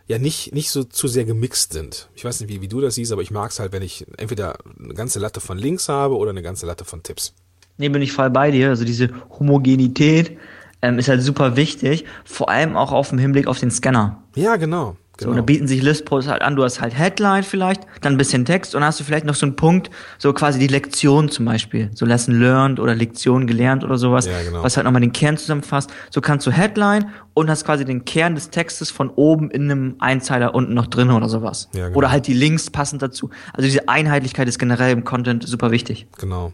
ja 0.07 0.19
nicht, 0.19 0.53
nicht 0.55 0.71
so 0.71 0.85
zu 0.85 1.09
sehr 1.09 1.25
gemixt 1.25 1.73
sind. 1.73 2.09
Ich 2.15 2.25
weiß 2.25 2.41
nicht, 2.41 2.51
wie, 2.51 2.61
wie 2.61 2.69
du 2.69 2.81
das 2.81 2.97
siehst, 2.97 3.13
aber 3.13 3.23
ich 3.23 3.31
mag 3.31 3.51
es 3.51 3.61
halt, 3.61 3.73
wenn 3.73 3.83
ich 3.83 4.07
entweder 4.19 4.59
eine 4.79 4.95
ganze 4.95 5.19
Latte 5.21 5.41
von 5.41 5.57
Links 5.57 5.89
habe 5.89 6.17
oder 6.17 6.31
eine 6.31 6.43
ganze 6.43 6.67
Latte 6.67 6.85
von 6.85 7.03
Tipps. 7.03 7.33
Nee, 7.79 7.89
bin 7.89 8.03
ich 8.03 8.13
voll 8.13 8.29
bei 8.29 8.51
dir. 8.51 8.69
Also 8.69 8.85
diese 8.85 9.09
Homogenität 9.39 10.37
ähm, 10.83 10.99
ist 10.99 11.09
halt 11.09 11.23
super 11.23 11.57
wichtig, 11.57 12.05
vor 12.25 12.49
allem 12.49 12.77
auch 12.77 12.93
auf 12.93 13.11
dem 13.11 13.19
Hinblick 13.19 13.47
auf 13.47 13.59
den 13.59 13.71
Scanner. 13.71 14.23
Ja, 14.35 14.57
genau. 14.57 14.97
Genau. 15.21 15.33
So, 15.33 15.37
da 15.37 15.43
bieten 15.43 15.69
sich 15.69 15.83
Listposts 15.83 16.31
halt 16.31 16.43
an, 16.43 16.57
du 16.57 16.65
hast 16.65 16.81
halt 16.81 16.97
Headline 16.97 17.43
vielleicht, 17.43 17.83
dann 18.01 18.15
ein 18.15 18.17
bisschen 18.19 18.45
Text 18.45 18.75
und 18.75 18.81
dann 18.81 18.89
hast 18.89 19.01
du 19.01 19.05
vielleicht 19.05 19.25
noch 19.25 19.35
so 19.35 19.47
einen 19.47 19.57
Punkt, 19.57 19.91
so 20.19 20.33
quasi 20.33 20.59
die 20.59 20.67
Lektion 20.67 21.29
zum 21.29 21.45
Beispiel, 21.45 21.91
so 21.95 22.07
Lesson 22.07 22.39
learned 22.39 22.81
oder 22.81 22.95
Lektion 22.95 23.47
gelernt 23.47 23.85
oder 23.85 23.99
sowas, 23.99 24.27
ja, 24.27 24.43
genau. 24.43 24.63
was 24.63 24.77
halt 24.77 24.85
nochmal 24.85 25.01
den 25.01 25.13
Kern 25.13 25.37
zusammenfasst. 25.37 25.91
So 26.11 26.21
kannst 26.21 26.47
du 26.47 26.51
Headline 26.51 27.11
und 27.35 27.49
hast 27.49 27.65
quasi 27.65 27.85
den 27.85 28.05
Kern 28.05 28.35
des 28.35 28.51
Textes 28.51 28.91
von 28.91 29.11
oben 29.11 29.51
in 29.51 29.71
einem 29.71 29.97
Einzeiler 29.99 30.55
unten 30.55 30.75
noch 30.75 30.87
drin 30.87 31.11
oder 31.11 31.29
sowas. 31.29 31.69
Ja, 31.73 31.87
genau. 31.87 31.99
Oder 31.99 32.11
halt 32.11 32.27
die 32.27 32.35
Links 32.35 32.71
passend 32.71 33.03
dazu. 33.03 33.31
Also 33.53 33.67
diese 33.67 33.89
Einheitlichkeit 33.89 34.49
ist 34.49 34.59
generell 34.59 34.93
im 34.93 35.05
Content 35.05 35.47
super 35.47 35.71
wichtig. 35.71 36.07
Genau. 36.19 36.53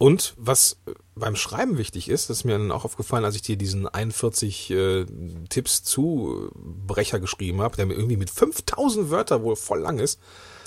Und 0.00 0.32
was 0.38 0.78
beim 1.14 1.36
Schreiben 1.36 1.76
wichtig 1.76 2.08
ist, 2.08 2.30
das 2.30 2.38
ist 2.38 2.44
mir 2.44 2.56
dann 2.56 2.72
auch 2.72 2.86
aufgefallen, 2.86 3.26
als 3.26 3.36
ich 3.36 3.42
dir 3.42 3.58
diesen 3.58 3.86
41 3.86 4.70
äh, 4.70 5.04
Tipps 5.50 5.82
zu 5.82 6.50
Brecher 6.54 7.20
geschrieben 7.20 7.60
habe, 7.60 7.76
der 7.76 7.84
mir 7.84 7.92
irgendwie 7.92 8.16
mit 8.16 8.30
5000 8.30 9.10
Wörter 9.10 9.42
wohl 9.42 9.56
voll 9.56 9.80
lang 9.80 9.98
ist. 9.98 10.18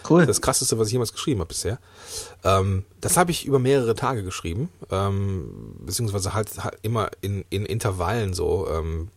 Cool. 0.08 0.28
Das 0.28 0.39
krasseste, 0.39 0.78
was 0.78 0.89
ich 0.89 0.93
jemals 0.93 1.13
geschrieben 1.13 1.39
habe 1.39 1.48
bisher. 1.48 1.80
Ähm, 2.43 2.86
das 3.02 3.17
habe 3.17 3.32
ich 3.32 3.48
über 3.48 3.58
mehrere 3.58 3.96
Tage 3.96 4.24
geschrieben, 4.24 4.69
ähm, 4.91 5.78
beziehungsweise 5.80 6.36
halt, 6.36 6.63
halt 6.63 6.78
immer 6.84 7.10
in, 7.22 7.43
in 7.50 7.65
Intervallen 7.65 8.36
so 8.36 8.67
ähm, 8.69 9.10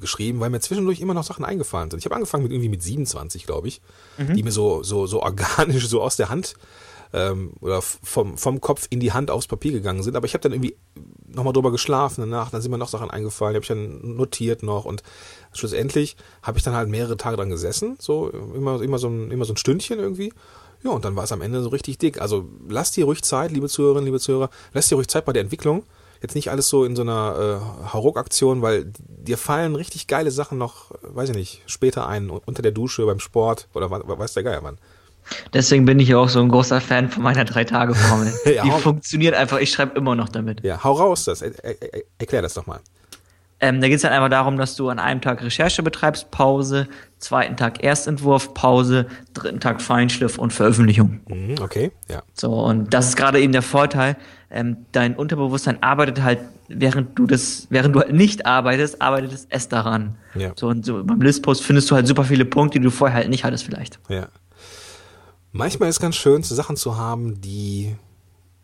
geschrieben, 0.00 0.40
weil 0.40 0.50
mir 0.50 0.58
zwischendurch 0.58 1.00
immer 1.00 1.14
noch 1.14 1.22
Sachen 1.22 1.44
eingefallen 1.44 1.88
sind. 1.92 2.00
Ich 2.00 2.06
habe 2.06 2.16
angefangen 2.16 2.42
mit 2.42 2.50
irgendwie 2.50 2.68
mit 2.68 2.82
27, 2.82 3.46
glaube 3.46 3.68
ich, 3.68 3.80
mhm. 4.18 4.34
die 4.34 4.42
mir 4.42 4.50
so 4.50 4.82
so 4.82 5.06
so 5.06 5.22
organisch 5.22 5.86
so 5.86 6.02
aus 6.02 6.16
der 6.16 6.30
Hand 6.30 6.56
ähm, 7.12 7.52
oder 7.60 7.82
vom, 7.82 8.36
vom 8.38 8.60
Kopf 8.60 8.86
in 8.90 9.00
die 9.00 9.12
Hand 9.12 9.30
aufs 9.30 9.46
Papier 9.46 9.72
gegangen 9.72 10.02
sind. 10.02 10.16
Aber 10.16 10.26
ich 10.26 10.34
habe 10.34 10.42
dann 10.42 10.52
irgendwie 10.52 10.76
nochmal 11.28 11.52
drüber 11.52 11.70
geschlafen 11.70 12.20
danach, 12.20 12.50
dann 12.50 12.62
sind 12.62 12.70
mir 12.70 12.78
noch 12.78 12.88
Sachen 12.88 13.10
eingefallen, 13.10 13.52
die 13.52 13.56
habe 13.56 13.64
ich 13.64 13.68
dann 13.68 14.16
notiert 14.16 14.62
noch 14.62 14.84
und 14.84 15.02
schlussendlich 15.52 16.16
habe 16.42 16.58
ich 16.58 16.64
dann 16.64 16.74
halt 16.74 16.88
mehrere 16.88 17.16
Tage 17.16 17.36
dran 17.36 17.50
gesessen, 17.50 17.96
so 18.00 18.30
immer, 18.30 18.80
immer, 18.80 18.98
so 18.98 19.08
ein, 19.08 19.30
immer 19.30 19.44
so 19.44 19.52
ein 19.52 19.56
Stündchen 19.56 19.98
irgendwie. 19.98 20.32
Ja, 20.82 20.90
und 20.90 21.04
dann 21.04 21.16
war 21.16 21.24
es 21.24 21.32
am 21.32 21.42
Ende 21.42 21.62
so 21.62 21.70
richtig 21.70 21.98
dick. 21.98 22.20
Also 22.20 22.48
lasst 22.68 22.96
dir 22.96 23.06
ruhig 23.06 23.22
Zeit, 23.22 23.50
liebe 23.50 23.68
Zuhörerinnen, 23.68 24.04
liebe 24.04 24.20
Zuhörer, 24.20 24.50
lasst 24.72 24.90
dir 24.90 24.96
ruhig 24.96 25.08
Zeit 25.08 25.24
bei 25.24 25.32
der 25.32 25.42
Entwicklung. 25.42 25.84
Jetzt 26.22 26.34
nicht 26.34 26.50
alles 26.50 26.68
so 26.68 26.84
in 26.84 26.96
so 26.96 27.02
einer 27.02 27.60
äh, 27.84 27.92
Hauruck-Aktion, 27.92 28.62
weil 28.62 28.92
dir 29.06 29.36
fallen 29.36 29.74
richtig 29.74 30.06
geile 30.06 30.30
Sachen 30.30 30.58
noch, 30.58 30.92
weiß 31.02 31.30
ich 31.30 31.36
nicht, 31.36 31.62
später 31.66 32.06
ein, 32.06 32.30
unter 32.30 32.62
der 32.62 32.72
Dusche, 32.72 33.04
beim 33.04 33.20
Sport 33.20 33.68
oder 33.74 33.90
weiß 33.90 34.34
der 34.34 34.42
Geier 34.42 34.62
wann. 34.62 34.78
Deswegen 35.52 35.84
bin 35.84 35.98
ich 35.98 36.08
ja 36.08 36.18
auch 36.18 36.28
so 36.28 36.40
ein 36.40 36.48
großer 36.48 36.80
Fan 36.80 37.08
von 37.08 37.22
meiner 37.22 37.44
Drei-Tage-Formel. 37.44 38.32
ja, 38.54 38.62
Die 38.64 38.70
funktioniert 38.70 39.34
einfach, 39.34 39.58
ich 39.58 39.70
schreibe 39.70 39.96
immer 39.98 40.14
noch 40.14 40.28
damit. 40.28 40.62
Ja, 40.64 40.82
hau 40.82 40.92
raus 40.92 41.24
das. 41.24 41.42
Er, 41.42 41.52
er, 41.62 42.02
erklär 42.18 42.42
das 42.42 42.54
doch 42.54 42.66
mal. 42.66 42.80
Ähm, 43.58 43.80
da 43.80 43.88
geht 43.88 43.96
es 43.96 44.02
dann 44.02 44.12
einfach 44.12 44.28
darum, 44.28 44.58
dass 44.58 44.76
du 44.76 44.90
an 44.90 44.98
einem 44.98 45.22
Tag 45.22 45.42
Recherche 45.42 45.82
betreibst, 45.82 46.30
Pause, 46.30 46.88
zweiten 47.18 47.56
Tag 47.56 47.82
Erstentwurf, 47.82 48.52
Pause, 48.52 49.06
dritten 49.32 49.60
Tag 49.60 49.80
Feinschliff 49.80 50.36
und 50.36 50.52
Veröffentlichung. 50.52 51.20
Mhm, 51.26 51.54
okay, 51.62 51.90
ja. 52.10 52.22
So, 52.34 52.52
und 52.52 52.92
das 52.92 53.08
ist 53.08 53.16
gerade 53.16 53.40
eben 53.40 53.52
der 53.52 53.62
Vorteil. 53.62 54.16
Ähm, 54.50 54.84
dein 54.92 55.16
Unterbewusstsein 55.16 55.82
arbeitet 55.82 56.22
halt, 56.22 56.40
während 56.68 57.18
du 57.18 57.26
das, 57.26 57.66
während 57.70 57.96
du 57.96 58.00
halt 58.00 58.12
nicht 58.12 58.44
arbeitest, 58.44 59.00
arbeitet 59.00 59.46
es 59.48 59.68
daran. 59.68 60.18
Ja. 60.34 60.52
So, 60.54 60.68
und 60.68 60.84
so 60.84 61.02
beim 61.02 61.22
Listpost 61.22 61.62
findest 61.62 61.90
du 61.90 61.94
halt 61.94 62.06
super 62.06 62.24
viele 62.24 62.44
Punkte, 62.44 62.78
die 62.78 62.84
du 62.84 62.90
vorher 62.90 63.16
halt 63.16 63.30
nicht 63.30 63.44
hattest 63.44 63.64
vielleicht. 63.64 63.98
Ja. 64.10 64.28
Manchmal 65.56 65.88
ist 65.88 66.00
ganz 66.00 66.16
schön, 66.16 66.42
Sachen 66.42 66.76
zu 66.76 66.96
haben, 66.96 67.40
die 67.40 67.96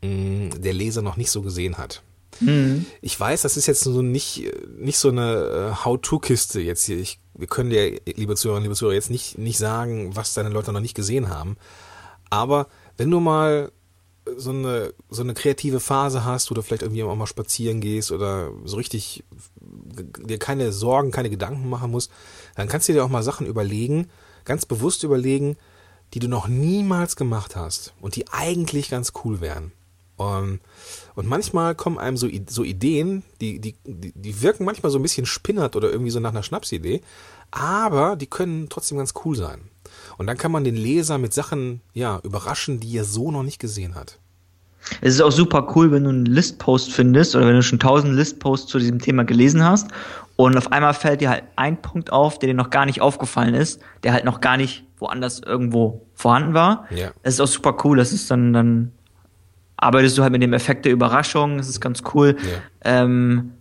mh, 0.02 0.08
mm, 0.08 0.62
der 0.62 0.74
Leser 0.74 1.02
noch 1.02 1.16
nicht 1.16 1.30
so 1.30 1.42
gesehen 1.42 1.78
hat. 1.78 2.02
Mhm. 2.40 2.86
Ich 3.00 3.18
weiß, 3.18 3.42
das 3.42 3.56
ist 3.56 3.66
jetzt 3.66 3.80
so 3.80 4.02
nicht, 4.02 4.44
nicht 4.78 4.98
so 4.98 5.08
eine 5.08 5.72
äh, 5.72 5.84
How-To-Kiste 5.84 6.60
jetzt 6.60 6.84
hier. 6.84 6.98
Ich, 6.98 7.18
wir 7.34 7.46
können 7.46 7.70
dir, 7.70 7.98
liebe 8.04 8.36
Zuhörerinnen, 8.36 8.64
liebe 8.64 8.76
Zuhörer, 8.76 8.94
jetzt 8.94 9.10
nicht, 9.10 9.38
nicht 9.38 9.58
sagen, 9.58 10.14
was 10.16 10.34
deine 10.34 10.50
Leute 10.50 10.72
noch 10.72 10.80
nicht 10.80 10.94
gesehen 10.94 11.30
haben. 11.30 11.56
Aber 12.30 12.66
wenn 12.96 13.10
du 13.10 13.20
mal 13.20 13.72
so 14.36 14.50
eine, 14.50 14.92
so 15.10 15.22
eine 15.22 15.34
kreative 15.34 15.80
Phase 15.80 16.24
hast, 16.24 16.50
wo 16.50 16.54
du 16.54 16.62
vielleicht 16.62 16.82
irgendwie 16.82 17.02
auch 17.02 17.16
mal 17.16 17.26
spazieren 17.26 17.80
gehst 17.80 18.12
oder 18.12 18.50
so 18.64 18.76
richtig 18.76 19.24
dir 19.60 20.38
keine 20.38 20.72
Sorgen, 20.72 21.10
keine 21.10 21.30
Gedanken 21.30 21.68
machen 21.68 21.90
musst, 21.90 22.10
dann 22.54 22.68
kannst 22.68 22.88
du 22.88 22.92
dir 22.92 23.04
auch 23.04 23.08
mal 23.08 23.22
Sachen 23.22 23.46
überlegen, 23.46 24.08
ganz 24.44 24.66
bewusst 24.66 25.02
überlegen, 25.02 25.56
die 26.14 26.18
du 26.18 26.28
noch 26.28 26.48
niemals 26.48 27.16
gemacht 27.16 27.56
hast 27.56 27.94
und 28.00 28.16
die 28.16 28.28
eigentlich 28.28 28.90
ganz 28.90 29.12
cool 29.24 29.40
wären. 29.40 29.72
Und, 30.16 30.60
und 31.14 31.26
manchmal 31.26 31.74
kommen 31.74 31.98
einem 31.98 32.16
so, 32.16 32.28
so 32.48 32.64
Ideen, 32.64 33.22
die, 33.40 33.58
die, 33.58 33.74
die 33.84 34.42
wirken 34.42 34.64
manchmal 34.64 34.92
so 34.92 34.98
ein 34.98 35.02
bisschen 35.02 35.26
spinnert 35.26 35.74
oder 35.74 35.90
irgendwie 35.90 36.10
so 36.10 36.20
nach 36.20 36.30
einer 36.30 36.42
Schnapsidee, 36.42 37.00
aber 37.50 38.16
die 38.16 38.26
können 38.26 38.68
trotzdem 38.68 38.98
ganz 38.98 39.14
cool 39.24 39.36
sein. 39.36 39.62
Und 40.18 40.26
dann 40.26 40.38
kann 40.38 40.52
man 40.52 40.64
den 40.64 40.76
Leser 40.76 41.18
mit 41.18 41.34
Sachen 41.34 41.80
ja, 41.92 42.20
überraschen, 42.22 42.80
die 42.80 42.96
er 42.96 43.04
so 43.04 43.30
noch 43.30 43.42
nicht 43.42 43.58
gesehen 43.58 43.94
hat. 43.94 44.18
Es 45.00 45.14
ist 45.14 45.20
auch 45.20 45.32
super 45.32 45.72
cool, 45.74 45.92
wenn 45.92 46.04
du 46.04 46.10
einen 46.10 46.26
Listpost 46.26 46.92
findest 46.92 47.36
oder 47.36 47.46
wenn 47.46 47.54
du 47.54 47.62
schon 47.62 47.78
tausend 47.78 48.14
Listposts 48.14 48.66
zu 48.68 48.78
diesem 48.78 48.98
Thema 48.98 49.24
gelesen 49.24 49.64
hast 49.64 49.88
und 50.36 50.56
auf 50.56 50.72
einmal 50.72 50.94
fällt 50.94 51.20
dir 51.20 51.30
halt 51.30 51.44
ein 51.56 51.80
Punkt 51.80 52.12
auf, 52.12 52.38
der 52.38 52.48
dir 52.48 52.54
noch 52.54 52.70
gar 52.70 52.86
nicht 52.86 53.00
aufgefallen 53.00 53.54
ist, 53.54 53.80
der 54.02 54.12
halt 54.12 54.24
noch 54.24 54.40
gar 54.40 54.56
nicht 54.56 54.84
woanders 54.98 55.40
irgendwo 55.40 56.06
vorhanden 56.14 56.54
war. 56.54 56.86
Ja. 56.90 57.10
Es 57.22 57.34
ist 57.34 57.40
auch 57.40 57.46
super 57.46 57.76
cool, 57.84 57.96
das 57.96 58.12
ist 58.12 58.30
dann, 58.30 58.52
dann 58.52 58.92
arbeitest 59.76 60.16
du 60.16 60.22
halt 60.22 60.32
mit 60.32 60.42
dem 60.42 60.52
Effekt 60.52 60.84
der 60.84 60.92
Überraschung, 60.92 61.58
das 61.58 61.68
ist 61.68 61.80
ganz 61.80 62.02
cool. 62.14 62.36
Ja. 62.84 63.02
Ähm, 63.02 63.52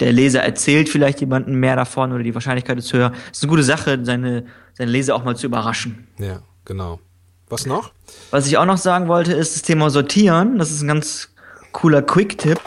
der 0.00 0.12
Leser 0.12 0.42
erzählt 0.42 0.88
vielleicht 0.88 1.20
jemandem 1.20 1.58
mehr 1.58 1.74
davon 1.74 2.12
oder 2.12 2.22
die 2.22 2.34
Wahrscheinlichkeit 2.34 2.78
ist 2.78 2.92
höher. 2.92 3.12
Es 3.32 3.38
ist 3.38 3.44
eine 3.44 3.50
gute 3.50 3.64
Sache, 3.64 3.98
seine, 4.02 4.44
seine 4.74 4.90
Leser 4.90 5.16
auch 5.16 5.24
mal 5.24 5.36
zu 5.36 5.46
überraschen. 5.46 6.06
Ja, 6.18 6.40
genau. 6.64 7.00
Was 7.48 7.66
noch? 7.66 7.92
Was 8.30 8.46
ich 8.46 8.58
auch 8.58 8.66
noch 8.66 8.76
sagen 8.76 9.08
wollte, 9.08 9.32
ist 9.32 9.56
das 9.56 9.62
Thema 9.62 9.90
Sortieren. 9.90 10.58
Das 10.58 10.70
ist 10.70 10.82
ein 10.82 10.88
ganz 10.88 11.34
cooler 11.72 12.02
Quick-Tipp. 12.02 12.60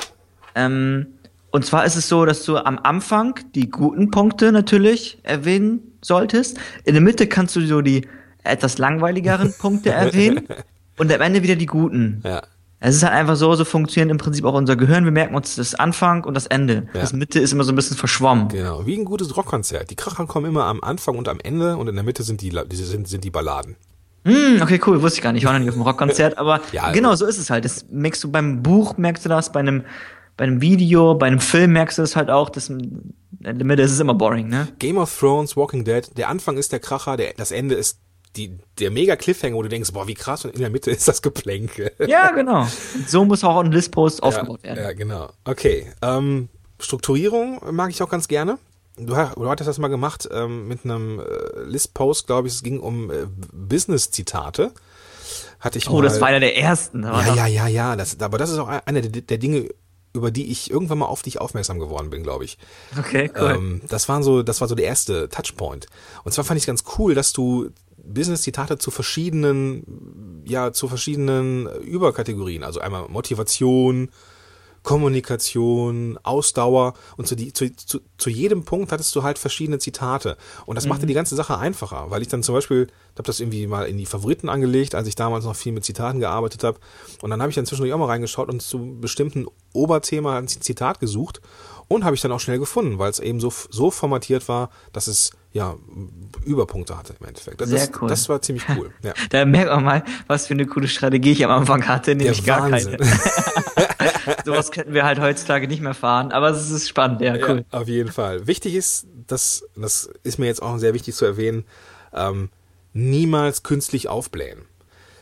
Ähm, 0.55 1.07
und 1.51 1.65
zwar 1.65 1.85
ist 1.85 1.95
es 1.95 2.07
so, 2.07 2.25
dass 2.25 2.43
du 2.43 2.57
am 2.57 2.79
Anfang 2.79 3.39
die 3.55 3.69
guten 3.69 4.11
Punkte 4.11 4.51
natürlich 4.51 5.19
erwähnen 5.23 5.97
solltest. 6.01 6.57
In 6.85 6.93
der 6.93 7.01
Mitte 7.01 7.27
kannst 7.27 7.55
du 7.55 7.61
so 7.61 7.81
die 7.81 8.07
etwas 8.43 8.77
langweiligeren 8.77 9.53
Punkte 9.59 9.91
erwähnen 9.91 10.47
und 10.97 11.11
am 11.11 11.21
Ende 11.21 11.43
wieder 11.43 11.55
die 11.55 11.65
guten. 11.65 12.21
Ja. 12.23 12.41
Es 12.83 12.95
ist 12.95 13.03
halt 13.03 13.13
einfach 13.13 13.35
so, 13.35 13.53
so 13.53 13.63
funktioniert 13.63 14.09
im 14.09 14.17
Prinzip 14.17 14.43
auch 14.43 14.55
unser 14.55 14.75
Gehirn. 14.75 15.05
Wir 15.05 15.11
merken 15.11 15.35
uns 15.35 15.55
das 15.55 15.75
Anfang 15.75 16.23
und 16.23 16.33
das 16.33 16.47
Ende. 16.47 16.87
Ja. 16.93 17.01
Das 17.01 17.13
Mitte 17.13 17.39
ist 17.39 17.53
immer 17.53 17.63
so 17.63 17.71
ein 17.71 17.75
bisschen 17.75 17.95
verschwommen. 17.95 18.47
Genau, 18.47 18.87
wie 18.87 18.97
ein 18.97 19.05
gutes 19.05 19.37
Rockkonzert. 19.37 19.91
Die 19.91 19.95
Kracher 19.95 20.25
kommen 20.25 20.47
immer 20.47 20.65
am 20.65 20.81
Anfang 20.81 21.15
und 21.15 21.27
am 21.27 21.39
Ende 21.43 21.77
und 21.77 21.87
in 21.87 21.93
der 21.93 22.03
Mitte 22.03 22.23
sind 22.23 22.41
die, 22.41 22.51
sind, 22.71 23.07
sind 23.07 23.23
die 23.23 23.29
Balladen. 23.29 23.75
Hm, 24.25 24.61
okay, 24.61 24.79
cool, 24.87 25.01
wusste 25.01 25.19
ich 25.19 25.23
gar 25.23 25.31
nicht. 25.31 25.43
Ich 25.43 25.45
war 25.45 25.53
noch 25.53 25.59
nicht 25.59 25.69
auf 25.69 25.75
dem 25.75 25.81
Rockkonzert, 25.83 26.39
aber 26.39 26.61
ja, 26.71 26.91
genau, 26.91 27.13
so 27.13 27.27
ist 27.27 27.37
es 27.37 27.51
halt. 27.51 27.65
Das 27.65 27.85
merkst 27.91 28.23
du 28.23 28.31
beim 28.31 28.63
Buch, 28.63 28.97
merkst 28.97 29.25
du 29.25 29.29
das, 29.29 29.51
bei 29.51 29.59
einem, 29.59 29.83
bei 30.37 30.45
einem 30.45 30.61
Video, 30.61 31.15
bei 31.15 31.27
einem 31.27 31.39
Film 31.39 31.73
merkst 31.73 31.97
du 31.97 32.01
das 32.01 32.15
halt 32.15 32.29
auch. 32.29 32.49
Das, 32.49 32.69
in 32.69 33.13
der 33.39 33.65
Mitte 33.65 33.81
ist 33.81 33.91
es 33.91 33.99
immer 33.99 34.13
boring, 34.13 34.47
ne? 34.47 34.67
Game 34.79 34.97
of 34.97 35.17
Thrones, 35.17 35.55
Walking 35.57 35.83
Dead, 35.83 36.09
der 36.17 36.29
Anfang 36.29 36.57
ist 36.57 36.71
der 36.71 36.79
Kracher, 36.79 37.17
der, 37.17 37.33
das 37.35 37.51
Ende 37.51 37.75
ist 37.75 37.99
die, 38.35 38.57
der 38.79 38.91
mega 38.91 39.15
Cliffhanger, 39.15 39.55
wo 39.55 39.63
du 39.63 39.69
denkst, 39.69 39.91
boah, 39.91 40.07
wie 40.07 40.13
krass, 40.13 40.45
und 40.45 40.53
in 40.53 40.61
der 40.61 40.69
Mitte 40.69 40.91
ist 40.91 41.07
das 41.07 41.21
Geplänke. 41.21 41.91
Ja, 42.07 42.31
genau. 42.31 42.67
So 43.07 43.25
muss 43.25 43.43
auch 43.43 43.59
ein 43.59 43.71
Listpost 43.71 44.23
aufgebaut 44.23 44.63
werden. 44.63 44.83
Ja, 44.83 44.93
genau. 44.93 45.31
Okay. 45.43 45.87
Ähm, 46.01 46.49
Strukturierung 46.79 47.61
mag 47.71 47.89
ich 47.91 48.01
auch 48.01 48.09
ganz 48.09 48.27
gerne. 48.27 48.57
Du, 48.97 49.13
du 49.13 49.49
hattest 49.49 49.67
das 49.67 49.77
mal 49.77 49.87
gemacht 49.87 50.27
ähm, 50.31 50.67
mit 50.67 50.83
einem 50.83 51.19
äh, 51.19 51.23
Listpost, 51.65 52.27
glaube 52.27 52.47
ich, 52.47 52.55
es 52.55 52.63
ging 52.63 52.79
um 52.79 53.09
äh, 53.09 53.27
Business-Zitate. 53.53 54.71
Hatte 55.59 55.77
ich 55.77 55.89
oh, 55.89 55.93
mal, 55.93 56.01
das 56.01 56.19
war 56.19 56.27
einer 56.27 56.39
der 56.39 56.57
ersten. 56.57 57.03
Ja, 57.03 57.33
ja, 57.35 57.47
ja, 57.47 57.67
ja. 57.67 57.95
Das, 57.95 58.19
aber 58.19 58.37
das 58.37 58.49
ist 58.49 58.57
auch 58.57 58.67
einer 58.67 59.01
der, 59.01 59.21
der 59.21 59.37
Dinge, 59.37 59.69
über 60.13 60.31
die 60.31 60.51
ich 60.51 60.69
irgendwann 60.69 60.99
mal 60.99 61.05
auf 61.05 61.21
dich 61.21 61.39
aufmerksam 61.39 61.79
geworden 61.79 62.09
bin, 62.09 62.23
glaube 62.23 62.45
ich. 62.45 62.57
Okay, 62.97 63.31
cool. 63.35 63.55
Ähm, 63.55 63.81
das 63.87 64.09
waren 64.09 64.23
so, 64.23 64.43
das 64.43 64.61
war 64.61 64.67
so 64.67 64.75
der 64.75 64.85
erste 64.85 65.29
Touchpoint. 65.29 65.87
Und 66.23 66.33
zwar 66.33 66.43
fand 66.43 66.59
ich 66.59 66.65
ganz 66.65 66.83
cool, 66.97 67.15
dass 67.15 67.33
du 67.33 67.69
Business-Zitate 68.03 68.77
zu 68.77 68.91
verschiedenen, 68.91 70.43
ja, 70.45 70.73
zu 70.73 70.87
verschiedenen 70.87 71.67
Überkategorien, 71.81 72.63
also 72.63 72.79
einmal 72.79 73.07
Motivation, 73.09 74.09
Kommunikation, 74.83 76.17
Ausdauer 76.23 76.93
und 77.17 77.27
zu, 77.27 77.35
die, 77.35 77.53
zu, 77.53 77.73
zu, 77.75 77.99
zu 78.17 78.29
jedem 78.29 78.65
Punkt 78.65 78.91
hattest 78.91 79.15
du 79.15 79.23
halt 79.23 79.37
verschiedene 79.37 79.79
Zitate. 79.79 80.37
Und 80.65 80.75
das 80.75 80.85
mhm. 80.85 80.89
machte 80.89 81.05
die 81.05 81.13
ganze 81.13 81.35
Sache 81.35 81.57
einfacher, 81.57 82.09
weil 82.09 82.21
ich 82.21 82.27
dann 82.27 82.41
zum 82.41 82.55
Beispiel, 82.55 82.87
ich 82.87 83.17
habe 83.17 83.27
das 83.27 83.39
irgendwie 83.39 83.67
mal 83.67 83.85
in 83.85 83.97
die 83.97 84.05
Favoriten 84.05 84.49
angelegt, 84.49 84.95
als 84.95 85.07
ich 85.07 85.15
damals 85.15 85.45
noch 85.45 85.55
viel 85.55 85.71
mit 85.71 85.85
Zitaten 85.85 86.19
gearbeitet 86.19 86.63
habe. 86.63 86.79
Und 87.21 87.29
dann 87.29 87.41
habe 87.41 87.49
ich 87.49 87.55
dann 87.55 87.65
zwischendurch 87.65 87.93
auch 87.93 87.99
mal 87.99 88.05
reingeschaut 88.05 88.49
und 88.49 88.61
zu 88.61 88.97
bestimmten 88.99 89.45
Oberthema 89.73 90.37
ein 90.37 90.47
Zitat 90.47 90.99
gesucht 90.99 91.41
und 91.91 92.05
habe 92.05 92.15
ich 92.15 92.21
dann 92.21 92.31
auch 92.31 92.39
schnell 92.39 92.57
gefunden, 92.57 92.99
weil 92.99 93.09
es 93.09 93.19
eben 93.19 93.41
so, 93.41 93.51
so 93.69 93.91
formatiert 93.91 94.47
war, 94.47 94.69
dass 94.93 95.07
es 95.07 95.31
ja, 95.51 95.75
Überpunkte 96.45 96.97
hatte 96.97 97.15
im 97.19 97.27
Endeffekt. 97.27 97.59
Das, 97.59 97.69
Sehr 97.69 97.89
cool. 98.01 98.07
Das 98.07 98.29
war 98.29 98.41
ziemlich 98.41 98.63
cool. 98.77 98.91
Ja. 99.03 99.13
da 99.29 99.43
merkt 99.43 99.69
man 99.69 99.83
mal, 99.83 100.03
was 100.27 100.47
für 100.47 100.53
eine 100.53 100.65
coole 100.65 100.87
Strategie 100.87 101.31
ich 101.31 101.43
am 101.43 101.51
Anfang 101.51 101.87
hatte, 101.87 102.15
nämlich 102.15 102.45
gar 102.45 102.69
keine. 102.69 102.97
Sowas 104.45 104.71
könnten 104.71 104.93
wir 104.93 105.03
halt 105.03 105.19
heutzutage 105.19 105.67
nicht 105.67 105.81
mehr 105.81 105.93
fahren, 105.93 106.31
aber 106.31 106.51
es 106.51 106.71
ist 106.71 106.87
spannend, 106.87 107.19
ja, 107.19 107.35
cool. 107.47 107.65
Ja, 107.71 107.79
auf 107.79 107.87
jeden 107.89 108.11
Fall. 108.11 108.47
Wichtig 108.47 108.75
ist, 108.75 109.07
dass, 109.27 109.65
das 109.75 110.09
ist 110.23 110.39
mir 110.39 110.45
jetzt 110.45 110.61
auch 110.61 110.77
sehr 110.77 110.93
wichtig 110.93 111.15
zu 111.15 111.25
erwähnen, 111.25 111.65
ähm, 112.13 112.49
niemals 112.93 113.63
künstlich 113.63 114.07
aufblähen. 114.07 114.61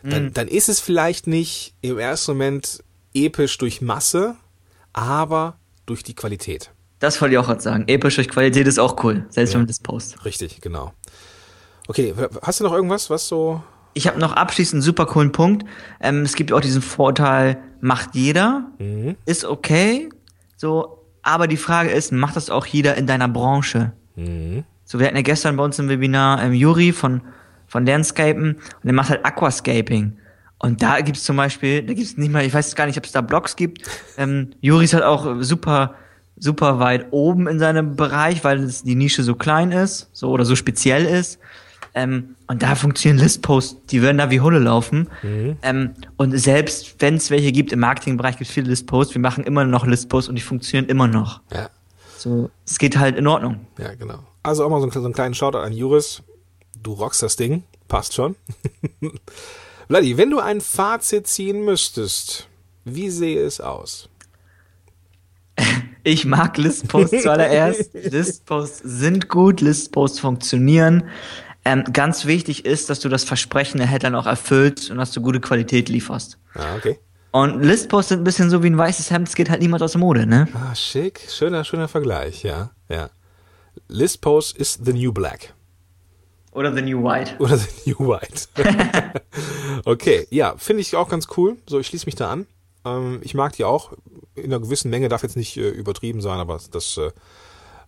Dann, 0.03 0.25
mhm. 0.25 0.33
dann 0.33 0.47
ist 0.47 0.69
es 0.69 0.79
vielleicht 0.79 1.25
nicht 1.25 1.73
im 1.81 1.97
ersten 1.97 2.33
Moment 2.33 2.83
episch 3.15 3.57
durch 3.57 3.81
Masse, 3.81 4.35
aber 4.93 5.58
durch 5.89 6.03
die 6.03 6.13
Qualität. 6.13 6.71
Das 6.99 7.21
wollte 7.21 7.33
ich 7.33 7.39
auch 7.39 7.45
gerade 7.45 7.61
sagen. 7.61 7.85
Episch 7.87 8.15
durch 8.15 8.29
Qualität 8.29 8.67
ist 8.67 8.79
auch 8.79 9.03
cool, 9.03 9.25
selbst 9.29 9.51
ja. 9.51 9.55
wenn 9.55 9.61
man 9.61 9.67
das 9.67 9.79
post. 9.79 10.23
Richtig, 10.25 10.61
genau. 10.61 10.93
Okay, 11.87 12.13
hast 12.41 12.59
du 12.59 12.63
noch 12.63 12.73
irgendwas, 12.73 13.09
was 13.09 13.27
so. 13.27 13.63
Ich 13.93 14.07
habe 14.07 14.19
noch 14.19 14.33
abschließend 14.33 14.75
einen 14.75 14.81
super 14.83 15.05
coolen 15.07 15.31
Punkt. 15.31 15.65
Ähm, 15.99 16.21
es 16.21 16.35
gibt 16.35 16.53
auch 16.53 16.61
diesen 16.61 16.81
Vorteil, 16.81 17.57
macht 17.81 18.13
jeder, 18.13 18.69
mhm. 18.77 19.15
ist 19.25 19.45
okay, 19.45 20.09
so, 20.55 21.05
aber 21.23 21.47
die 21.47 21.57
Frage 21.57 21.89
ist, 21.89 22.11
macht 22.11 22.35
das 22.35 22.49
auch 22.49 22.65
jeder 22.65 22.95
in 22.95 23.07
deiner 23.07 23.27
Branche? 23.27 23.93
Mhm. 24.15 24.63
So, 24.85 24.99
wir 24.99 25.07
hatten 25.07 25.15
ja 25.15 25.21
gestern 25.21 25.55
bei 25.55 25.63
uns 25.63 25.79
im 25.79 25.89
Webinar 25.89 26.43
ähm, 26.43 26.53
Juri 26.53 26.91
von, 26.91 27.21
von 27.67 27.85
Landscapen 27.85 28.55
und 28.55 28.83
der 28.83 28.93
macht 28.93 29.09
halt 29.09 29.25
Aquascaping. 29.25 30.17
Und 30.59 30.81
da 30.83 30.99
gibt's 31.01 31.23
zum 31.23 31.37
Beispiel, 31.37 31.83
da 31.83 31.93
gibt's 31.93 32.17
nicht 32.17 32.31
mal, 32.31 32.45
ich 32.45 32.53
weiß 32.53 32.75
gar 32.75 32.85
nicht, 32.85 32.97
ob 32.97 33.05
es 33.05 33.11
da 33.11 33.21
Blogs 33.21 33.55
gibt. 33.55 33.89
Ähm, 34.17 34.51
Juri 34.61 34.85
ist 34.85 34.93
halt 34.93 35.03
auch 35.03 35.37
super 35.39 35.95
super 36.39 36.79
weit 36.79 37.07
oben 37.11 37.47
in 37.47 37.59
seinem 37.59 37.95
Bereich, 37.95 38.43
weil 38.43 38.67
die 38.67 38.95
Nische 38.95 39.23
so 39.23 39.35
klein 39.35 39.71
ist, 39.71 40.09
so 40.13 40.29
oder 40.29 40.45
so 40.45 40.55
speziell 40.55 41.05
ist. 41.05 41.39
Ähm, 41.93 42.35
und 42.47 42.61
da 42.61 42.75
funktionieren 42.75 43.19
Listposts, 43.19 43.77
die 43.89 44.01
würden 44.01 44.19
da 44.19 44.29
wie 44.29 44.41
Hulle 44.41 44.59
laufen. 44.59 45.09
Mhm. 45.23 45.57
Ähm, 45.63 45.93
und 46.17 46.37
selbst 46.37 46.95
wenn 46.99 47.15
es 47.15 47.29
welche 47.29 47.51
gibt, 47.51 47.71
im 47.71 47.79
Marketingbereich 47.79 48.37
gibt 48.37 48.47
es 48.47 48.53
viele 48.53 48.69
Listposts, 48.69 49.13
wir 49.13 49.21
machen 49.21 49.43
immer 49.43 49.65
noch 49.65 49.85
Listposts 49.85 50.29
und 50.29 50.35
die 50.35 50.41
funktionieren 50.41 50.89
immer 50.89 51.07
noch. 51.07 51.41
Ja. 51.51 51.69
So, 52.17 52.49
es 52.65 52.79
geht 52.79 52.97
halt 52.97 53.17
in 53.17 53.27
Ordnung. 53.27 53.67
Ja, 53.77 53.93
genau. 53.95 54.19
Also 54.43 54.65
auch 54.65 54.69
mal 54.69 54.79
so, 54.79 54.83
einen, 54.83 54.91
so 54.91 55.03
einen 55.03 55.13
kleinen 55.13 55.33
Shoutout 55.33 55.59
an 55.59 55.73
Juris. 55.73 56.21
Du 56.81 56.93
rockst 56.93 57.23
das 57.23 57.35
Ding. 57.35 57.63
Passt 57.87 58.13
schon. 58.13 58.35
Vladi, 59.89 60.17
wenn 60.17 60.29
du 60.29 60.37
ein 60.37 60.61
Fazit 60.61 61.25
ziehen 61.25 61.65
müsstest, 61.65 62.47
wie 62.85 63.09
sehe 63.09 63.43
es 63.43 63.59
aus? 63.59 64.07
Ich 66.05 66.23
mag 66.23 66.57
Listposts 66.57 67.23
zuallererst. 67.23 67.93
Listposts 67.93 68.79
sind 68.85 69.27
gut, 69.27 69.59
Listposts 69.59 70.19
funktionieren. 70.21 71.09
Ähm, 71.65 71.83
ganz 71.91 72.25
wichtig 72.25 72.65
ist, 72.65 72.89
dass 72.89 73.01
du 73.01 73.09
das 73.09 73.25
Versprechen 73.25 73.79
der 73.79 73.87
Headline 73.87 74.15
auch 74.15 74.25
erfüllst 74.25 74.89
und 74.89 74.97
dass 74.97 75.11
du 75.11 75.21
gute 75.21 75.41
Qualität 75.41 75.89
lieferst. 75.89 76.39
Ah, 76.53 76.77
okay. 76.77 76.99
Und 77.31 77.61
Listposts 77.61 78.09
sind 78.09 78.21
ein 78.21 78.23
bisschen 78.23 78.49
so 78.49 78.63
wie 78.63 78.69
ein 78.69 78.77
weißes 78.77 79.11
Hemd, 79.11 79.27
es 79.27 79.35
geht 79.35 79.49
halt 79.49 79.61
niemand 79.61 79.83
aus 79.83 79.91
der 79.91 79.99
Mode, 79.99 80.25
ne? 80.25 80.47
Ah, 80.53 80.73
schick. 80.73 81.19
Schöner, 81.29 81.65
schöner 81.65 81.89
Vergleich, 81.89 82.43
ja, 82.43 82.71
ja. 82.87 83.09
Listpost 83.89 84.57
ist 84.57 84.85
the 84.85 84.93
new 84.93 85.11
black. 85.11 85.53
Oder 86.51 86.73
the 86.73 86.81
new 86.81 87.03
white. 87.03 87.35
Oder 87.39 87.57
the 87.57 87.67
new 87.85 87.99
white. 87.99 88.47
okay, 89.85 90.27
ja, 90.29 90.55
finde 90.57 90.81
ich 90.81 90.95
auch 90.95 91.09
ganz 91.09 91.27
cool. 91.37 91.57
So, 91.67 91.79
ich 91.79 91.87
schließe 91.87 92.05
mich 92.05 92.15
da 92.15 92.29
an. 92.31 92.47
Ähm, 92.85 93.19
ich 93.23 93.33
mag 93.33 93.53
die 93.53 93.63
auch. 93.63 93.93
In 94.35 94.45
einer 94.45 94.59
gewissen 94.59 94.89
Menge 94.89 95.09
darf 95.09 95.23
jetzt 95.23 95.37
nicht 95.37 95.57
äh, 95.57 95.69
übertrieben 95.69 96.21
sein, 96.21 96.39
aber 96.39 96.59
das, 96.71 96.97
äh, 96.97 97.07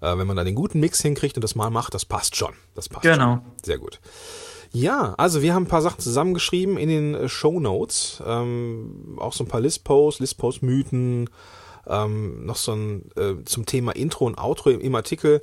äh, 0.01 0.17
wenn 0.17 0.27
man 0.27 0.35
da 0.35 0.43
den 0.43 0.55
guten 0.55 0.79
Mix 0.79 1.01
hinkriegt 1.01 1.37
und 1.37 1.43
das 1.43 1.55
mal 1.55 1.69
macht, 1.69 1.93
das 1.93 2.05
passt 2.05 2.35
schon. 2.35 2.53
Das 2.75 2.89
passt 2.89 3.03
genau. 3.03 3.35
Schon. 3.35 3.41
Sehr 3.63 3.77
gut. 3.77 3.99
Ja, 4.73 5.15
also 5.17 5.41
wir 5.41 5.53
haben 5.53 5.63
ein 5.63 5.69
paar 5.69 5.81
Sachen 5.81 5.99
zusammengeschrieben 5.99 6.77
in 6.77 6.89
den 6.89 7.15
äh, 7.15 7.29
Show 7.29 7.59
Notes. 7.59 8.21
Ähm, 8.25 9.17
auch 9.19 9.33
so 9.33 9.43
ein 9.43 9.47
paar 9.47 9.61
Listposts, 9.61 10.21
Listpost-Mythen, 10.21 11.29
ähm, 11.87 12.45
noch 12.45 12.55
so 12.55 12.73
ein 12.73 13.09
äh, 13.17 13.43
zum 13.45 13.65
Thema 13.65 13.91
Intro 13.93 14.25
und 14.25 14.37
Outro 14.37 14.69
im, 14.69 14.79
im 14.79 14.95
Artikel. 14.95 15.41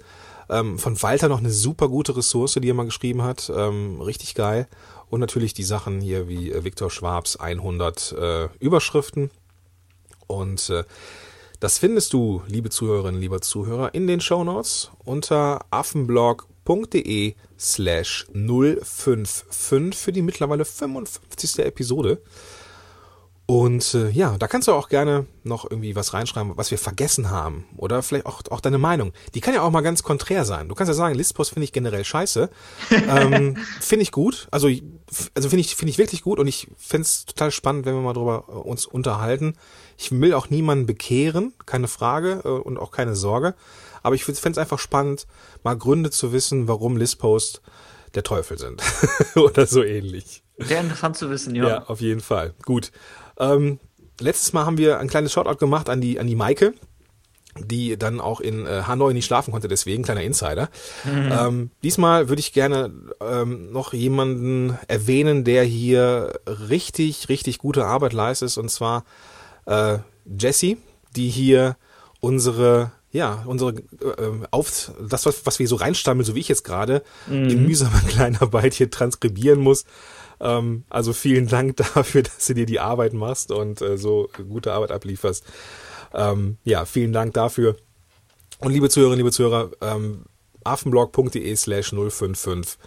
Ähm, 0.50 0.78
von 0.78 1.00
Walter 1.02 1.28
noch 1.28 1.40
eine 1.40 1.50
super 1.50 1.88
gute 1.88 2.16
Ressource, 2.16 2.54
die 2.54 2.70
er 2.70 2.74
mal 2.74 2.86
geschrieben 2.86 3.22
hat. 3.22 3.52
Ähm, 3.54 4.00
richtig 4.00 4.34
geil. 4.34 4.66
Und 5.10 5.20
natürlich 5.20 5.54
die 5.54 5.64
Sachen 5.64 6.00
hier 6.00 6.28
wie 6.28 6.52
äh, 6.52 6.64
Viktor 6.64 6.90
Schwabs 6.90 7.36
100 7.36 8.12
äh, 8.12 8.48
Überschriften. 8.60 9.30
Und 10.26 10.70
äh, 10.70 10.84
das 11.60 11.78
findest 11.78 12.12
du, 12.12 12.42
liebe 12.46 12.70
Zuhörerinnen, 12.70 13.20
lieber 13.20 13.40
Zuhörer, 13.40 13.94
in 13.94 14.06
den 14.06 14.20
Show 14.20 14.44
Notes 14.44 14.90
unter 15.04 15.64
affenblog.de 15.70 17.34
slash 17.58 18.26
055 18.32 19.98
für 19.98 20.12
die 20.12 20.22
mittlerweile 20.22 20.64
55. 20.64 21.58
Episode. 21.64 22.22
Und 23.50 23.94
äh, 23.94 24.10
ja, 24.10 24.36
da 24.36 24.46
kannst 24.46 24.68
du 24.68 24.74
auch 24.74 24.90
gerne 24.90 25.24
noch 25.42 25.64
irgendwie 25.70 25.96
was 25.96 26.12
reinschreiben, 26.12 26.58
was 26.58 26.70
wir 26.70 26.76
vergessen 26.76 27.30
haben. 27.30 27.64
Oder 27.78 28.02
vielleicht 28.02 28.26
auch, 28.26 28.42
auch 28.50 28.60
deine 28.60 28.76
Meinung. 28.76 29.14
Die 29.34 29.40
kann 29.40 29.54
ja 29.54 29.62
auch 29.62 29.70
mal 29.70 29.80
ganz 29.80 30.02
konträr 30.02 30.44
sein. 30.44 30.68
Du 30.68 30.74
kannst 30.74 30.88
ja 30.88 30.94
sagen, 30.94 31.14
Listpost 31.14 31.54
finde 31.54 31.64
ich 31.64 31.72
generell 31.72 32.04
scheiße. 32.04 32.50
ähm, 32.90 33.56
finde 33.80 34.02
ich 34.02 34.12
gut. 34.12 34.48
Also, 34.50 34.68
also 35.34 35.48
finde 35.48 35.60
ich, 35.60 35.76
finde 35.76 35.88
ich 35.90 35.96
wirklich 35.96 36.20
gut 36.20 36.38
und 36.38 36.46
ich 36.46 36.68
finde 36.76 37.04
es 37.04 37.24
total 37.24 37.50
spannend, 37.50 37.86
wenn 37.86 37.94
wir 37.94 38.02
mal 38.02 38.12
drüber 38.12 38.44
äh, 38.48 38.52
uns 38.52 38.84
unterhalten. 38.84 39.54
Ich 39.96 40.10
will 40.12 40.34
auch 40.34 40.50
niemanden 40.50 40.84
bekehren, 40.84 41.54
keine 41.64 41.88
Frage 41.88 42.42
äh, 42.44 42.48
und 42.48 42.76
auch 42.76 42.90
keine 42.90 43.16
Sorge. 43.16 43.54
Aber 44.02 44.14
ich 44.14 44.24
finde 44.24 44.42
es 44.42 44.58
einfach 44.58 44.78
spannend, 44.78 45.26
mal 45.62 45.74
Gründe 45.74 46.10
zu 46.10 46.34
wissen, 46.34 46.68
warum 46.68 46.98
Listpost 46.98 47.62
der 48.14 48.24
Teufel 48.24 48.58
sind. 48.58 48.82
Oder 49.36 49.66
so 49.66 49.82
ähnlich. 49.82 50.42
Sehr 50.58 50.80
interessant 50.80 51.16
zu 51.16 51.30
wissen, 51.30 51.54
ja. 51.54 51.66
Ja, 51.66 51.82
auf 51.84 52.02
jeden 52.02 52.20
Fall. 52.20 52.52
Gut. 52.66 52.90
Ähm, 53.38 53.78
letztes 54.20 54.52
Mal 54.52 54.66
haben 54.66 54.78
wir 54.78 54.98
ein 54.98 55.08
kleines 55.08 55.32
Shoutout 55.32 55.56
gemacht 55.56 55.88
an 55.88 56.00
die, 56.00 56.18
an 56.18 56.26
die 56.26 56.36
Maike, 56.36 56.74
die 57.58 57.96
dann 57.96 58.20
auch 58.20 58.40
in 58.40 58.66
äh, 58.66 58.82
Hanoi 58.86 59.12
nicht 59.12 59.26
schlafen 59.26 59.52
konnte, 59.52 59.68
deswegen 59.68 60.02
kleiner 60.02 60.22
Insider. 60.22 60.68
Mhm. 61.04 61.32
Ähm, 61.32 61.70
diesmal 61.82 62.28
würde 62.28 62.40
ich 62.40 62.52
gerne 62.52 62.92
ähm, 63.20 63.72
noch 63.72 63.92
jemanden 63.92 64.78
erwähnen, 64.86 65.44
der 65.44 65.64
hier 65.64 66.40
richtig, 66.46 67.28
richtig 67.28 67.58
gute 67.58 67.84
Arbeit 67.84 68.12
leistet, 68.12 68.56
und 68.58 68.70
zwar 68.70 69.04
äh, 69.66 69.98
Jessie, 70.24 70.78
die 71.16 71.28
hier 71.28 71.76
unsere 72.20 72.92
ja, 73.10 73.42
unsere 73.46 73.70
äh, 73.72 74.46
auf 74.50 74.92
das, 75.00 75.24
was, 75.24 75.46
was 75.46 75.58
wir 75.58 75.66
so 75.66 75.76
reinstammeln, 75.76 76.26
so 76.26 76.34
wie 76.34 76.40
ich 76.40 76.48
jetzt 76.48 76.64
gerade, 76.64 77.02
mhm. 77.26 77.48
in 77.48 77.66
mühsamer 77.66 78.00
Kleinarbeit 78.08 78.74
hier 78.74 78.90
transkribieren 78.90 79.60
muss. 79.60 79.84
Ähm, 80.40 80.84
also 80.88 81.12
vielen 81.12 81.46
Dank 81.48 81.76
dafür, 81.76 82.22
dass 82.22 82.46
du 82.46 82.54
dir 82.54 82.66
die 82.66 82.80
Arbeit 82.80 83.12
machst 83.12 83.50
und 83.50 83.80
äh, 83.82 83.98
so 83.98 84.30
gute 84.48 84.72
Arbeit 84.72 84.92
ablieferst. 84.92 85.44
Ähm, 86.14 86.58
ja, 86.64 86.84
vielen 86.84 87.12
Dank 87.12 87.34
dafür. 87.34 87.76
Und 88.60 88.72
liebe 88.72 88.88
Zuhörerinnen, 88.88 89.18
liebe 89.18 89.32
Zuhörer, 89.32 89.70
ähm, 89.80 90.24
affenblog.de 90.64 91.54
slash 91.56 91.90
055. 91.90 92.78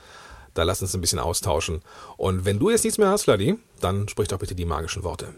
Da 0.54 0.64
lass 0.64 0.82
uns 0.82 0.94
ein 0.94 1.02
bisschen 1.02 1.20
austauschen. 1.20 1.82
Und 2.18 2.44
wenn 2.46 2.60
du 2.60 2.70
jetzt 2.70 2.84
nichts 2.84 2.98
mehr 2.98 3.10
hast, 3.10 3.24
Vladi, 3.24 3.58
dann 3.80 4.10
sprich 4.10 4.28
doch 4.28 4.40
bitte 4.40 4.56
die 4.56 4.66
magischen 4.66 5.04
Worte. 5.04 5.30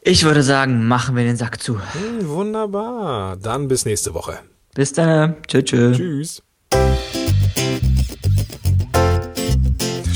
Ich 0.00 0.24
würde 0.24 0.42
sagen, 0.42 0.88
machen 0.88 1.14
wir 1.14 1.24
den 1.24 1.36
Sack 1.36 1.62
zu. 1.62 1.78
Hm, 1.78 2.28
wunderbar. 2.28 3.36
Dann 3.36 3.68
bis 3.68 3.84
nächste 3.84 4.14
Woche. 4.14 4.38
Bis 4.74 4.92
dann. 4.92 5.36
Tschö, 5.46 5.62
tschö. 5.62 5.92
Tschüss. 5.92 6.42